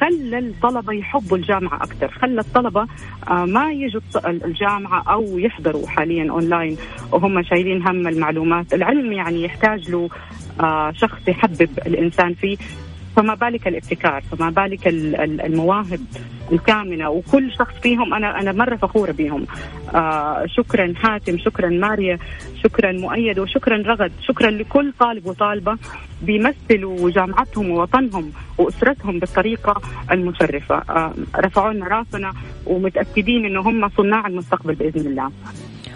[0.00, 2.86] خلى الطلبة يحبوا الجامعة أكثر، خلى الطلبة
[3.30, 6.76] ما يجوا الجامعة أو يحضروا حاليا أونلاين
[7.12, 10.08] وهم شايلين هم المعلومات، العلم يعني يحتاج له
[10.92, 12.56] شخص يحبب الإنسان فيه.
[13.18, 14.86] فما بالك الابتكار فما بالك
[15.46, 16.00] المواهب
[16.52, 19.46] الكامنة وكل شخص فيهم أنا أنا مرة فخورة بهم
[19.94, 22.18] آه شكرا حاتم شكرا ماريا
[22.64, 25.78] شكرا مؤيد وشكرا رغد شكرا لكل طالب وطالبة
[26.22, 30.76] بيمثلوا جامعتهم ووطنهم وأسرتهم بالطريقة المشرفة.
[30.90, 32.32] آه رفعوا لنا راسنا
[32.66, 35.30] ومتأكدين إنه هم صناع المستقبل بإذن الله.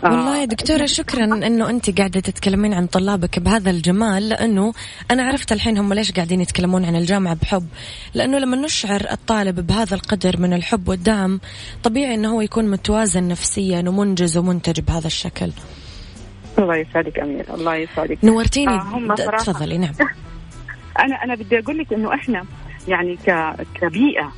[0.04, 4.72] والله يا دكتورة شكرا إنه انت قاعدة تتكلمين عن طلابك بهذا الجمال لأنه
[5.10, 7.66] أنا عرفت الحين هم ليش قاعدين يتكلمون عن الجامعة بحب.
[8.14, 11.40] لأنه لما نشعر الطالب بهذا القدر من الحب والدعم
[11.82, 15.52] طبيعي إنه هو يكون متوازن نفسيا ومنجز ومنتج بهذا الشكل.
[16.58, 18.24] الله يسعدك امير الله يسعدك.
[18.24, 18.74] نورتيني.
[18.74, 19.94] آه تفضلي نعم.
[21.04, 22.44] أنا أنا بدي أقول لك إنه إحنا
[22.88, 23.18] يعني
[23.74, 24.32] كبيئة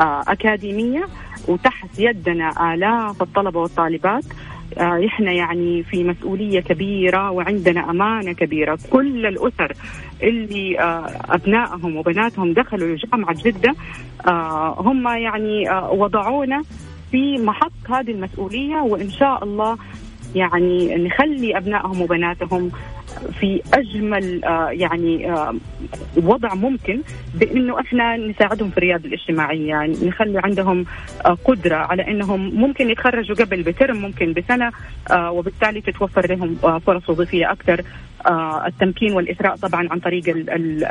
[0.00, 1.06] آه أكاديمية
[1.48, 8.78] وتحت يدنا آلاف الطلبة والطالبات آه، إحنا يعني في مسؤولية كبيرة وعندنا أمانة كبيرة.
[8.90, 9.72] كل الأسر
[10.22, 13.74] اللي آه، أبنائهم وبناتهم دخلوا جامعه جدة
[14.26, 16.62] آه، هم يعني وضعونا
[17.10, 19.78] في محط هذه المسؤولية وإن شاء الله
[20.34, 22.70] يعني نخلي أبنائهم وبناتهم
[23.40, 25.54] في أجمل آه، يعني آه،
[26.16, 27.00] وضع ممكن
[27.34, 29.68] بإنه إحنا نساعدهم في الرياده الاجتماعية.
[29.68, 30.84] يعني نخلي عندهم
[31.24, 34.72] آه، قدرة على إنهم ممكن يتخرجوا قبل بترم ممكن بسنة
[35.12, 37.82] وبالتالي تتوفر لهم فرص وظيفية أكثر.
[38.66, 40.22] التمكين والإثراء طبعا عن طريق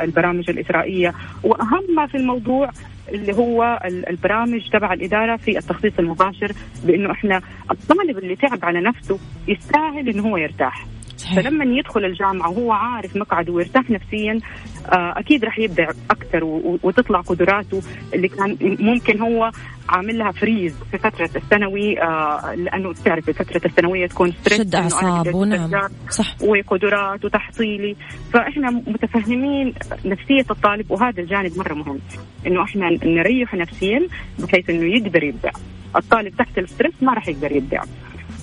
[0.00, 1.14] البرامج الإثرائية.
[1.42, 2.70] وأهم ما في الموضوع
[3.08, 6.52] اللي هو البرامج تبع الإدارة في التخصيص المباشر
[6.84, 9.18] بإنه إحنا الطالب اللي تعب على نفسه
[9.48, 10.86] يستاهل إنه هو يرتاح.
[11.26, 11.40] صحيح.
[11.40, 14.38] فلما يدخل الجامعة وهو عارف مقعده ويرتاح نفسيا
[14.86, 16.44] آه، أكيد راح يبدع أكثر
[16.82, 17.82] وتطلع قدراته
[18.14, 19.50] اللي كان ممكن هو
[19.88, 25.34] عامل لها freeze في فترة الثانوي آه، لأنه تعرف فتره الثانوية تكون stress شد اعصاب
[25.34, 25.70] ونعم
[26.10, 26.36] صح.
[26.42, 27.96] وقدرات وتحصيلي
[28.32, 29.74] فإحنا متفهمين
[30.04, 31.98] نفسية الطالب وهذا الجانب مرة مهم
[32.46, 34.06] إنه إحنا نريحه نفسيا
[34.38, 35.50] بحيث إنه يقدر يبدع.
[35.96, 37.82] الطالب تحت الستريس ما راح يقدر يبدع.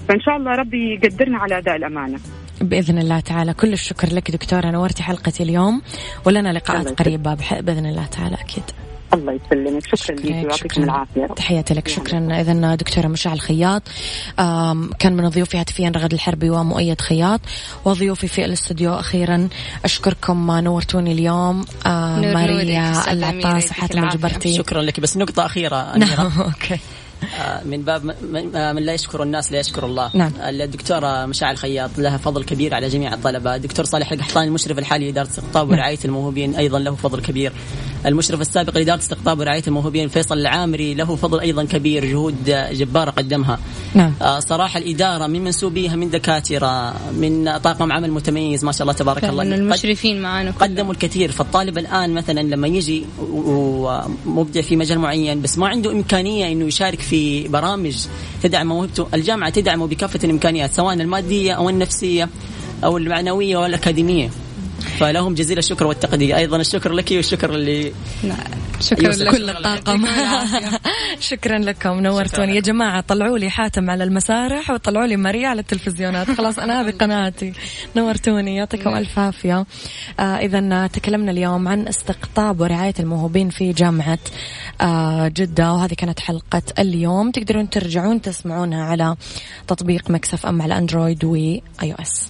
[0.07, 2.19] فإن شاء الله ربي يقدرنا على أداء الأمانة.
[2.61, 3.53] بإذن الله تعالى.
[3.53, 4.71] كل الشكر لك دكتورة.
[4.71, 5.81] نورتي حلقتي اليوم
[6.25, 8.63] ولنا لقاءات قريبة بإذن الله تعالى أكيد.
[9.13, 9.95] الله يسلمك.
[9.95, 11.25] شكرا لك ويعطيكم العافية.
[11.25, 11.87] تحياتي لك.
[11.87, 12.41] شكرا.
[12.41, 13.83] اذا دكتورة مشعل خياط
[14.99, 17.39] كان من ضيوفي هاتفيا رغد الحربي ومؤيد خياط
[17.85, 19.49] وضيوفي في الاستوديو أخيرا
[19.85, 21.65] أشكركم نورتوني اليوم.
[21.85, 24.99] ماريا العطاس وحاتم الجبرتي شكرا لك.
[24.99, 26.31] بس نقطة أخيرة نعم.
[26.41, 26.79] okay.
[27.65, 28.05] من باب
[28.75, 30.31] من لا يشكر الناس لا يشكر الله نعم.
[30.39, 35.27] الدكتورة مشاعل خياط لها فضل كبير على جميع الطلبة الدكتور صالح القحطاني المشرف الحالي لإدارة
[35.27, 35.79] استقطاب نعم.
[35.79, 37.53] ورعاية الموهوبين أيضا له فضل كبير
[38.05, 42.35] المشرف السابق لإدارة استقطاب ورعاية الموهوبين فيصل العامري له فضل أيضا كبير جهود
[42.71, 43.59] جبارة قدمها.
[43.93, 44.13] نعم.
[44.21, 49.23] آه، صراحة الإدارة من منسوبيها من دكاترة من طاقم عمل متميز ما شاء الله تبارك
[49.23, 49.43] الله.
[49.43, 51.31] المشرفين معنا قدموا الكثير.
[51.31, 56.99] فالطالب الآن مثلا لما يجي ومبدع في مجال معين بس ما عنده إمكانية إنه يشارك
[56.99, 58.05] في برامج
[58.43, 62.29] تدعم موهبته الجامعة تدعمه بكافة الإمكانيات سواء المادية أو النفسية
[62.83, 64.29] أو المعنوية أو الأكاديمية.
[64.99, 66.35] فلهم جزيل الشكر والتقدير.
[66.37, 68.37] أيضا الشكر لك والشكر اللي نعم.
[68.79, 70.05] شكرا لكل الطاقم
[71.29, 71.99] شكرا لكم.
[71.99, 72.55] نورتوني.
[72.55, 76.31] يا جماعة طلعوا لي حاتم على المسارح وطلعوا لي ماريا على التلفزيونات.
[76.31, 77.53] خلاص أنا هذه قناتي
[77.95, 78.99] نورتوني يعطيكم نعم.
[78.99, 79.65] ألف عافية.
[80.19, 84.19] آه اذا تكلمنا اليوم عن استقطاب ورعاية الموهوبين في جامعة
[84.81, 87.31] آه جدة وهذه كانت حلقة اليوم.
[87.31, 89.15] تقدرون ترجعون تسمعونها على
[89.67, 92.29] تطبيق Mix FM على Android و iOS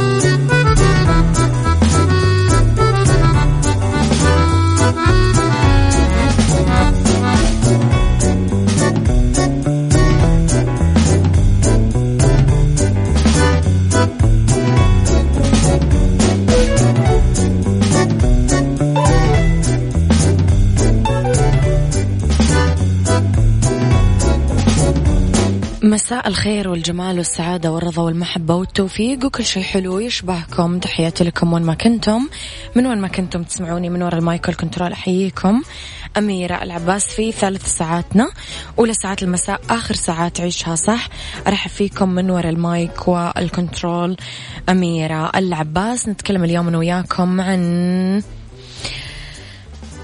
[25.91, 30.79] مساء الخير والجمال والسعادة والرضا والمحبة والتوفيق وكل شيء حلو يشبهكم.
[30.79, 32.27] تحياتي لكم وين ما كنتم
[32.75, 35.61] من وين ما كنتم تسمعوني من وراء المايك والكنترول أحييكم.
[36.17, 38.31] أميرة العباس في ثالث ساعاتنا
[38.79, 41.09] أولى ساعات المساء آخر ساعات عيشها صح.
[41.47, 44.17] أرحب فيكم من وراء ال mic وال control.
[44.69, 48.21] أميرة العباس نتكلم اليوم أنا وياكم عن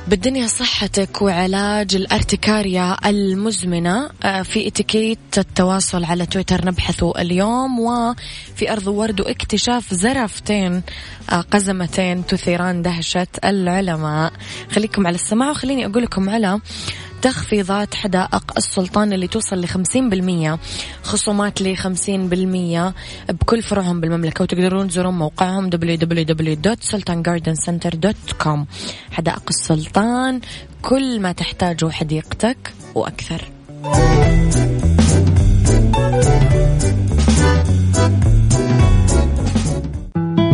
[0.07, 8.87] بالدنيا صحتك وعلاج الارتكاريا المزمنة آه، في اتيكيت التواصل على تويتر نبحثه اليوم وفي أرض
[8.87, 10.81] ورد واكتشاف زرفتين
[11.29, 14.33] آه، قزمتين تثيران دهشة العلماء.
[14.71, 16.59] خليكم على السماع وخليني أقول لكم على
[17.21, 20.59] تخفيضات حدائق السلطان اللي توصل لخمسين بالمية
[21.03, 22.93] خصومات لخمسين بالمية
[23.29, 24.41] بكل فروعهم بالمملكة.
[24.41, 28.59] وتقدرون تزورون موقعهم www.sultangardencenter.com
[29.11, 30.41] حدائق السلطان
[30.81, 33.51] كل ما تحتاجه حديقتك وأكثر.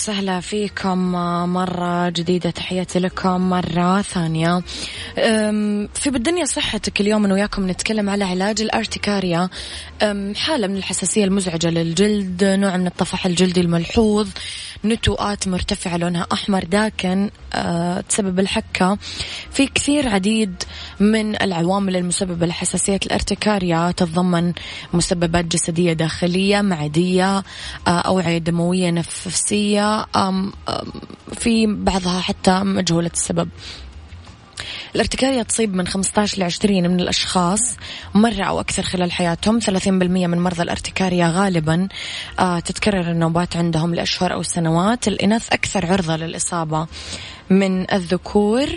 [0.00, 1.12] وسهلا فيكم
[1.52, 4.62] مرة جديدة تحياتي لكم مرة ثانية.
[5.94, 9.48] في بالدنيا صحتك اليوم أنا وياكم نتكلم على علاج الارتكاريا
[10.02, 14.28] أم، حالة من الحساسية المزعجة للجلد نوع من الطفح الجلدي الملحوظ
[14.84, 18.98] نتوءات مرتفعة لونها أحمر داكن أه، تسبب الحكة.
[19.50, 20.62] في كثير عديد
[21.00, 24.52] من العوامل المسببة لحساسية الارتكاريا تتضمن
[24.92, 30.06] مسببات جسدية داخلية معدية آه، أوعية دموية نفسية
[31.32, 33.48] في بعضها حتى مجهولة السبب.
[34.94, 37.60] الارتكارية تصيب من 15 ل 20 من الأشخاص
[38.14, 39.60] مرة أو أكثر خلال حياتهم.
[39.60, 41.88] 30% من مرضى الارتكارية غالبا
[42.38, 45.08] آه تتكرر النوبات عندهم لأشهر أو سنوات.
[45.08, 46.86] الإناث أكثر عرضة للإصابة
[47.50, 48.68] من الذكور.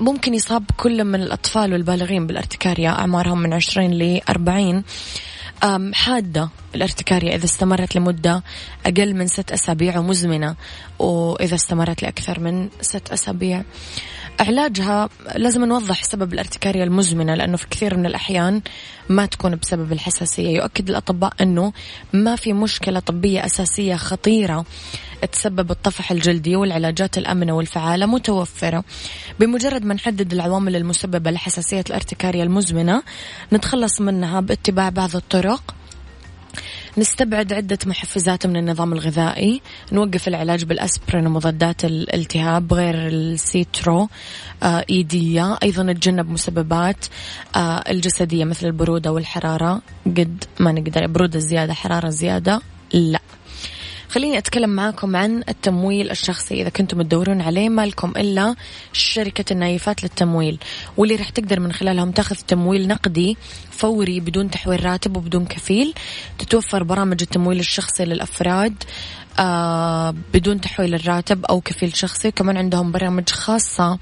[0.00, 4.84] ممكن يصاب كل من الأطفال والبالغين بالارتكارية أعمارهم من 20 ل 40
[5.64, 8.42] أم، حادة الارتكارية إذا استمرت لمدة
[8.86, 10.56] أقل من ست أسابيع ومزمنة
[10.98, 13.62] وإذا استمرت لأكثر من ست أسابيع.
[14.40, 18.62] علاجها لازم نوضح سبب الارتكارية المزمنة لأنه في كثير من الأحيان
[19.08, 20.48] ما تكون بسبب الحساسية.
[20.48, 21.72] يؤكد الأطباء أنه
[22.12, 24.64] ما في مشكلة طبية أساسية خطيرة
[25.32, 28.84] تسبب الطفح الجلدي والعلاجات الأمنة والفعالة متوفرة.
[29.40, 33.02] بمجرد ما نحدد العوامل المسببة لحساسية الارتكارية المزمنة
[33.52, 35.74] نتخلص منها باتباع بعض الطرق.
[36.98, 39.60] نستبعد عدة محفزات من النظام الغذائي
[39.92, 44.08] نوقف العلاج بالأسبرين ومضادات الالتهاب غير السيترو
[44.62, 47.06] آه إيدية أيضا نتجنب مسببات
[47.56, 49.82] آه الجسدية مثل البرودة والحرارة.
[50.06, 52.60] قد ما نقدر برودة زيادة حرارة زيادة
[52.92, 53.20] لا.
[54.08, 56.62] خليني أتكلم معاكم عن التمويل الشخصي.
[56.62, 58.54] إذا كنتم تدورون عليه ما لكم إلا
[58.92, 60.58] شركة النايفات للتمويل
[60.96, 63.36] واللي راح تقدر من خلالهم تاخذ تمويل نقدي
[63.70, 65.94] فوري بدون تحويل راتب وبدون كفيل.
[66.38, 68.74] تتوفر برامج التمويل الشخصي للأفراد
[69.38, 72.30] آه بدون تحويل الراتب أو كفيل شخصي.
[72.30, 73.98] كمان عندهم برامج خاصة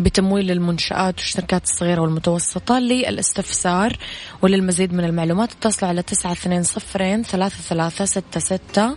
[0.00, 3.96] بتمويل المنشآت والشركات الصغيرة والمتوسطة للاستفسار
[4.42, 8.96] وللمزيد من المعلومات اتصلوا على تسعة اثنين صفرين ثلاثة ثلاثة ستة ستة.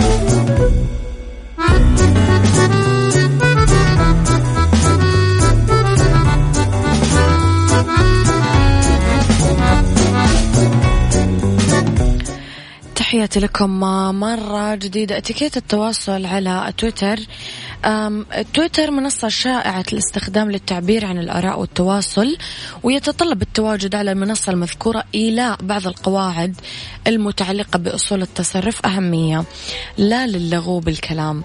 [13.11, 13.79] تحياتي لكم
[14.19, 15.17] مرة جديدة.
[15.17, 17.19] اتيكيت التواصل على تويتر
[18.53, 22.37] تويتر منصة شائعة الاستخدام للتعبير عن الآراء والتواصل
[22.83, 26.55] ويتطلب التواجد على المنصة المذكورة إيلاء بعض القواعد
[27.07, 29.43] المتعلقة بأصول التصرف أهمية.
[29.97, 31.43] لا للغو بالكلام.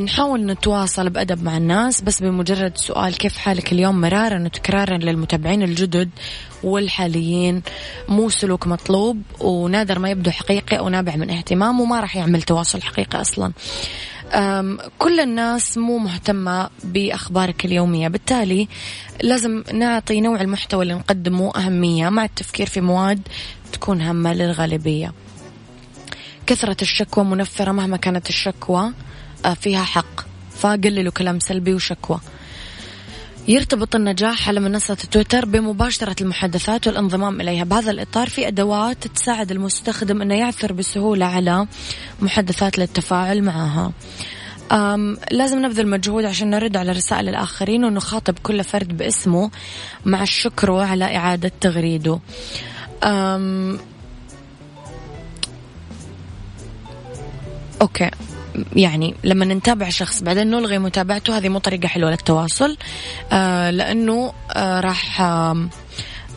[0.00, 6.10] نحاول نتواصل بأدب مع الناس بس بمجرد سؤال كيف حالك اليوم؟ مرارا وتكرارا للمتابعين الجدد
[6.62, 7.62] والحاليين.
[8.08, 12.82] مو سلوك مطلوب ونادر ما يبدو حقيقي أو نابع من اهتمام وما راح يعمل تواصل
[12.82, 13.52] حقيقي أصلا.
[14.98, 18.08] كل الناس مو مهتمة بأخبارك اليومية.
[18.08, 18.68] بالتالي
[19.22, 22.08] لازم نعطي نوع المحتوى اللي نقدمه أهمية.
[22.08, 23.28] مع التفكير في مواد
[23.72, 25.12] تكون هامة للغالبية.
[26.46, 28.92] كثرة الشكوى منفرة مهما كانت الشكوى
[29.44, 30.20] آه، فيها حق.
[30.58, 32.20] فقللوا كلام سلبي وشكوى.
[33.48, 37.64] يرتبط النجاح على منصة تويتر بمباشرة المحادثات والانضمام إليها.
[37.64, 41.66] بهذا الإطار في أدوات تساعد المستخدم أنه يعثر بسهولة على
[42.20, 43.92] محادثات للتفاعل معها.
[44.72, 49.50] أم لازم نبذل مجهود عشان نرد على رسائل الآخرين ونخاطب كل فرد باسمه
[50.04, 52.20] مع الشكر على إعادة تغريده.
[53.04, 53.78] أم
[57.82, 58.10] أوكي.
[58.76, 62.76] يعني لما نتابع شخص بعدين نلغي متابعته هذه مو طريقة حلوة للتواصل
[63.32, 65.22] آه لأنه آه راح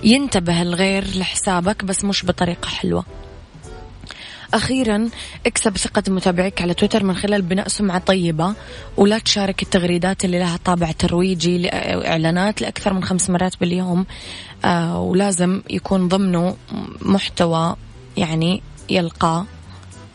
[0.03, 3.05] ينتبه الغير لحسابك بس مش بطريقة حلوة.
[4.53, 5.09] أخيرا
[5.45, 8.53] اكسب ثقة متابعيك على تويتر من خلال بناء سمعة طيبة
[8.97, 14.05] ولا تشارك التغريدات اللي لها طابع ترويجي لإعلانات لأكثر من خمس مرات باليوم.
[14.65, 16.55] آه ولازم يكون ضمنه
[17.01, 17.76] محتوى
[18.17, 19.45] يعني يلقى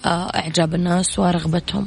[0.06, 1.86] إعجاب الناس ورغبتهم.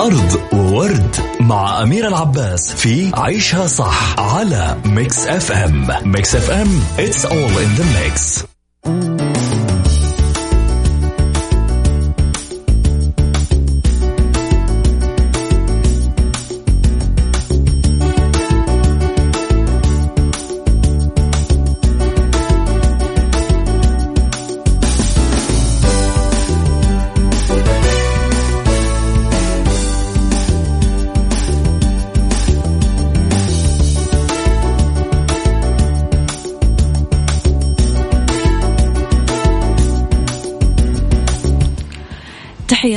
[0.00, 7.58] أرض وورد مع أميرة العباس في عيشها صح على Mix FM Mix FM it's all
[7.64, 8.44] in the mix.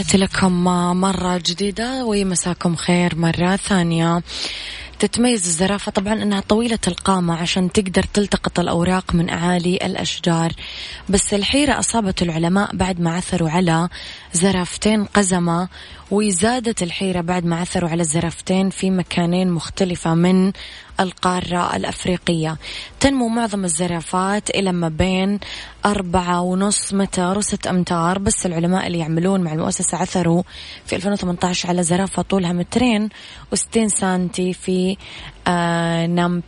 [0.08, 0.64] تحياتي لكم
[1.01, 4.24] مرة جديدة ومساكم خير مرة ثانية.
[4.99, 10.51] تتميز الزرافة طبعا أنها طويلة القامة عشان تقدر تلتقط الأوراق من أعالي الأشجار.
[11.10, 13.89] بس الحيرة أصابت العلماء بعد ما عثروا على
[14.34, 15.68] زرافتين قزمة
[16.12, 20.51] وزادت الحيرة بعد ما عثروا على الزرافتين في مكانين مختلفة من
[21.00, 22.58] القارة الأفريقية.
[23.00, 25.39] تنمو معظم الزرافات إلى ما بين
[25.86, 30.43] أربعة ونص متر وست أمتار بس العلماء اللي يعملون مع المؤسسة عثروا
[30.86, 33.10] في 2018 على زرافة طولها مترين
[33.52, 34.98] وستين سنتي في
[35.48, 36.43] آه نام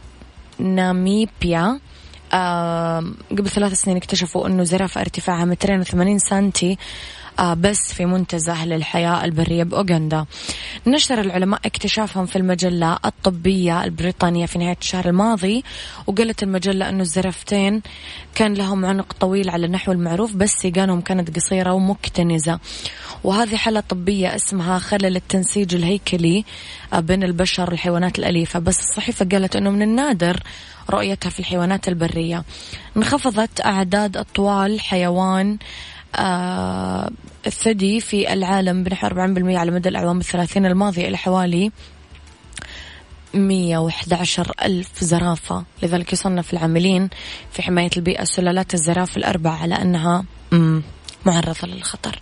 [0.60, 1.80] ناميبيا.
[2.34, 6.78] آه قبل ثلاث سنين اكتشفوا أنه زرافة ارتفاعها مترين وثمانين سنتي
[7.40, 10.26] بس في منتزه للحياة البرية بأوغندا.
[10.88, 15.64] نشر العلماء اكتشافهم في المجلة الطبية البريطانية في نهاية الشهر الماضي
[16.08, 17.82] وقالت المجلة أنه الزرفتين
[18.36, 22.60] كان لهم عنق طويل على النحو المعروف بس سيقانهم كانت قصيرة ومكتنزة.
[23.24, 26.46] وهذه حالة طبية اسمها خلل التنسيج الهيكلي
[26.94, 28.60] آه، بين البشر والحيوانات الأليفة.
[28.60, 30.44] بس الصحيفة قالت أنه من النادر
[30.90, 32.44] رؤيتها في الحيوانات البرية.
[32.98, 35.99] انخفضت أعداد أطوال حيوان آه
[37.48, 39.14] الثدي في العالم بنحو 40%
[39.56, 41.72] على مدى الأعوام الثلاثين الماضية إلى حوالي
[43.34, 45.64] 111 ألف زرافة.
[45.84, 47.10] لذلك يصنف العاملين
[47.52, 50.26] في حماية البيئة سلالات الزرافة الأربع على أنها
[51.26, 52.22] معرضة للخطر.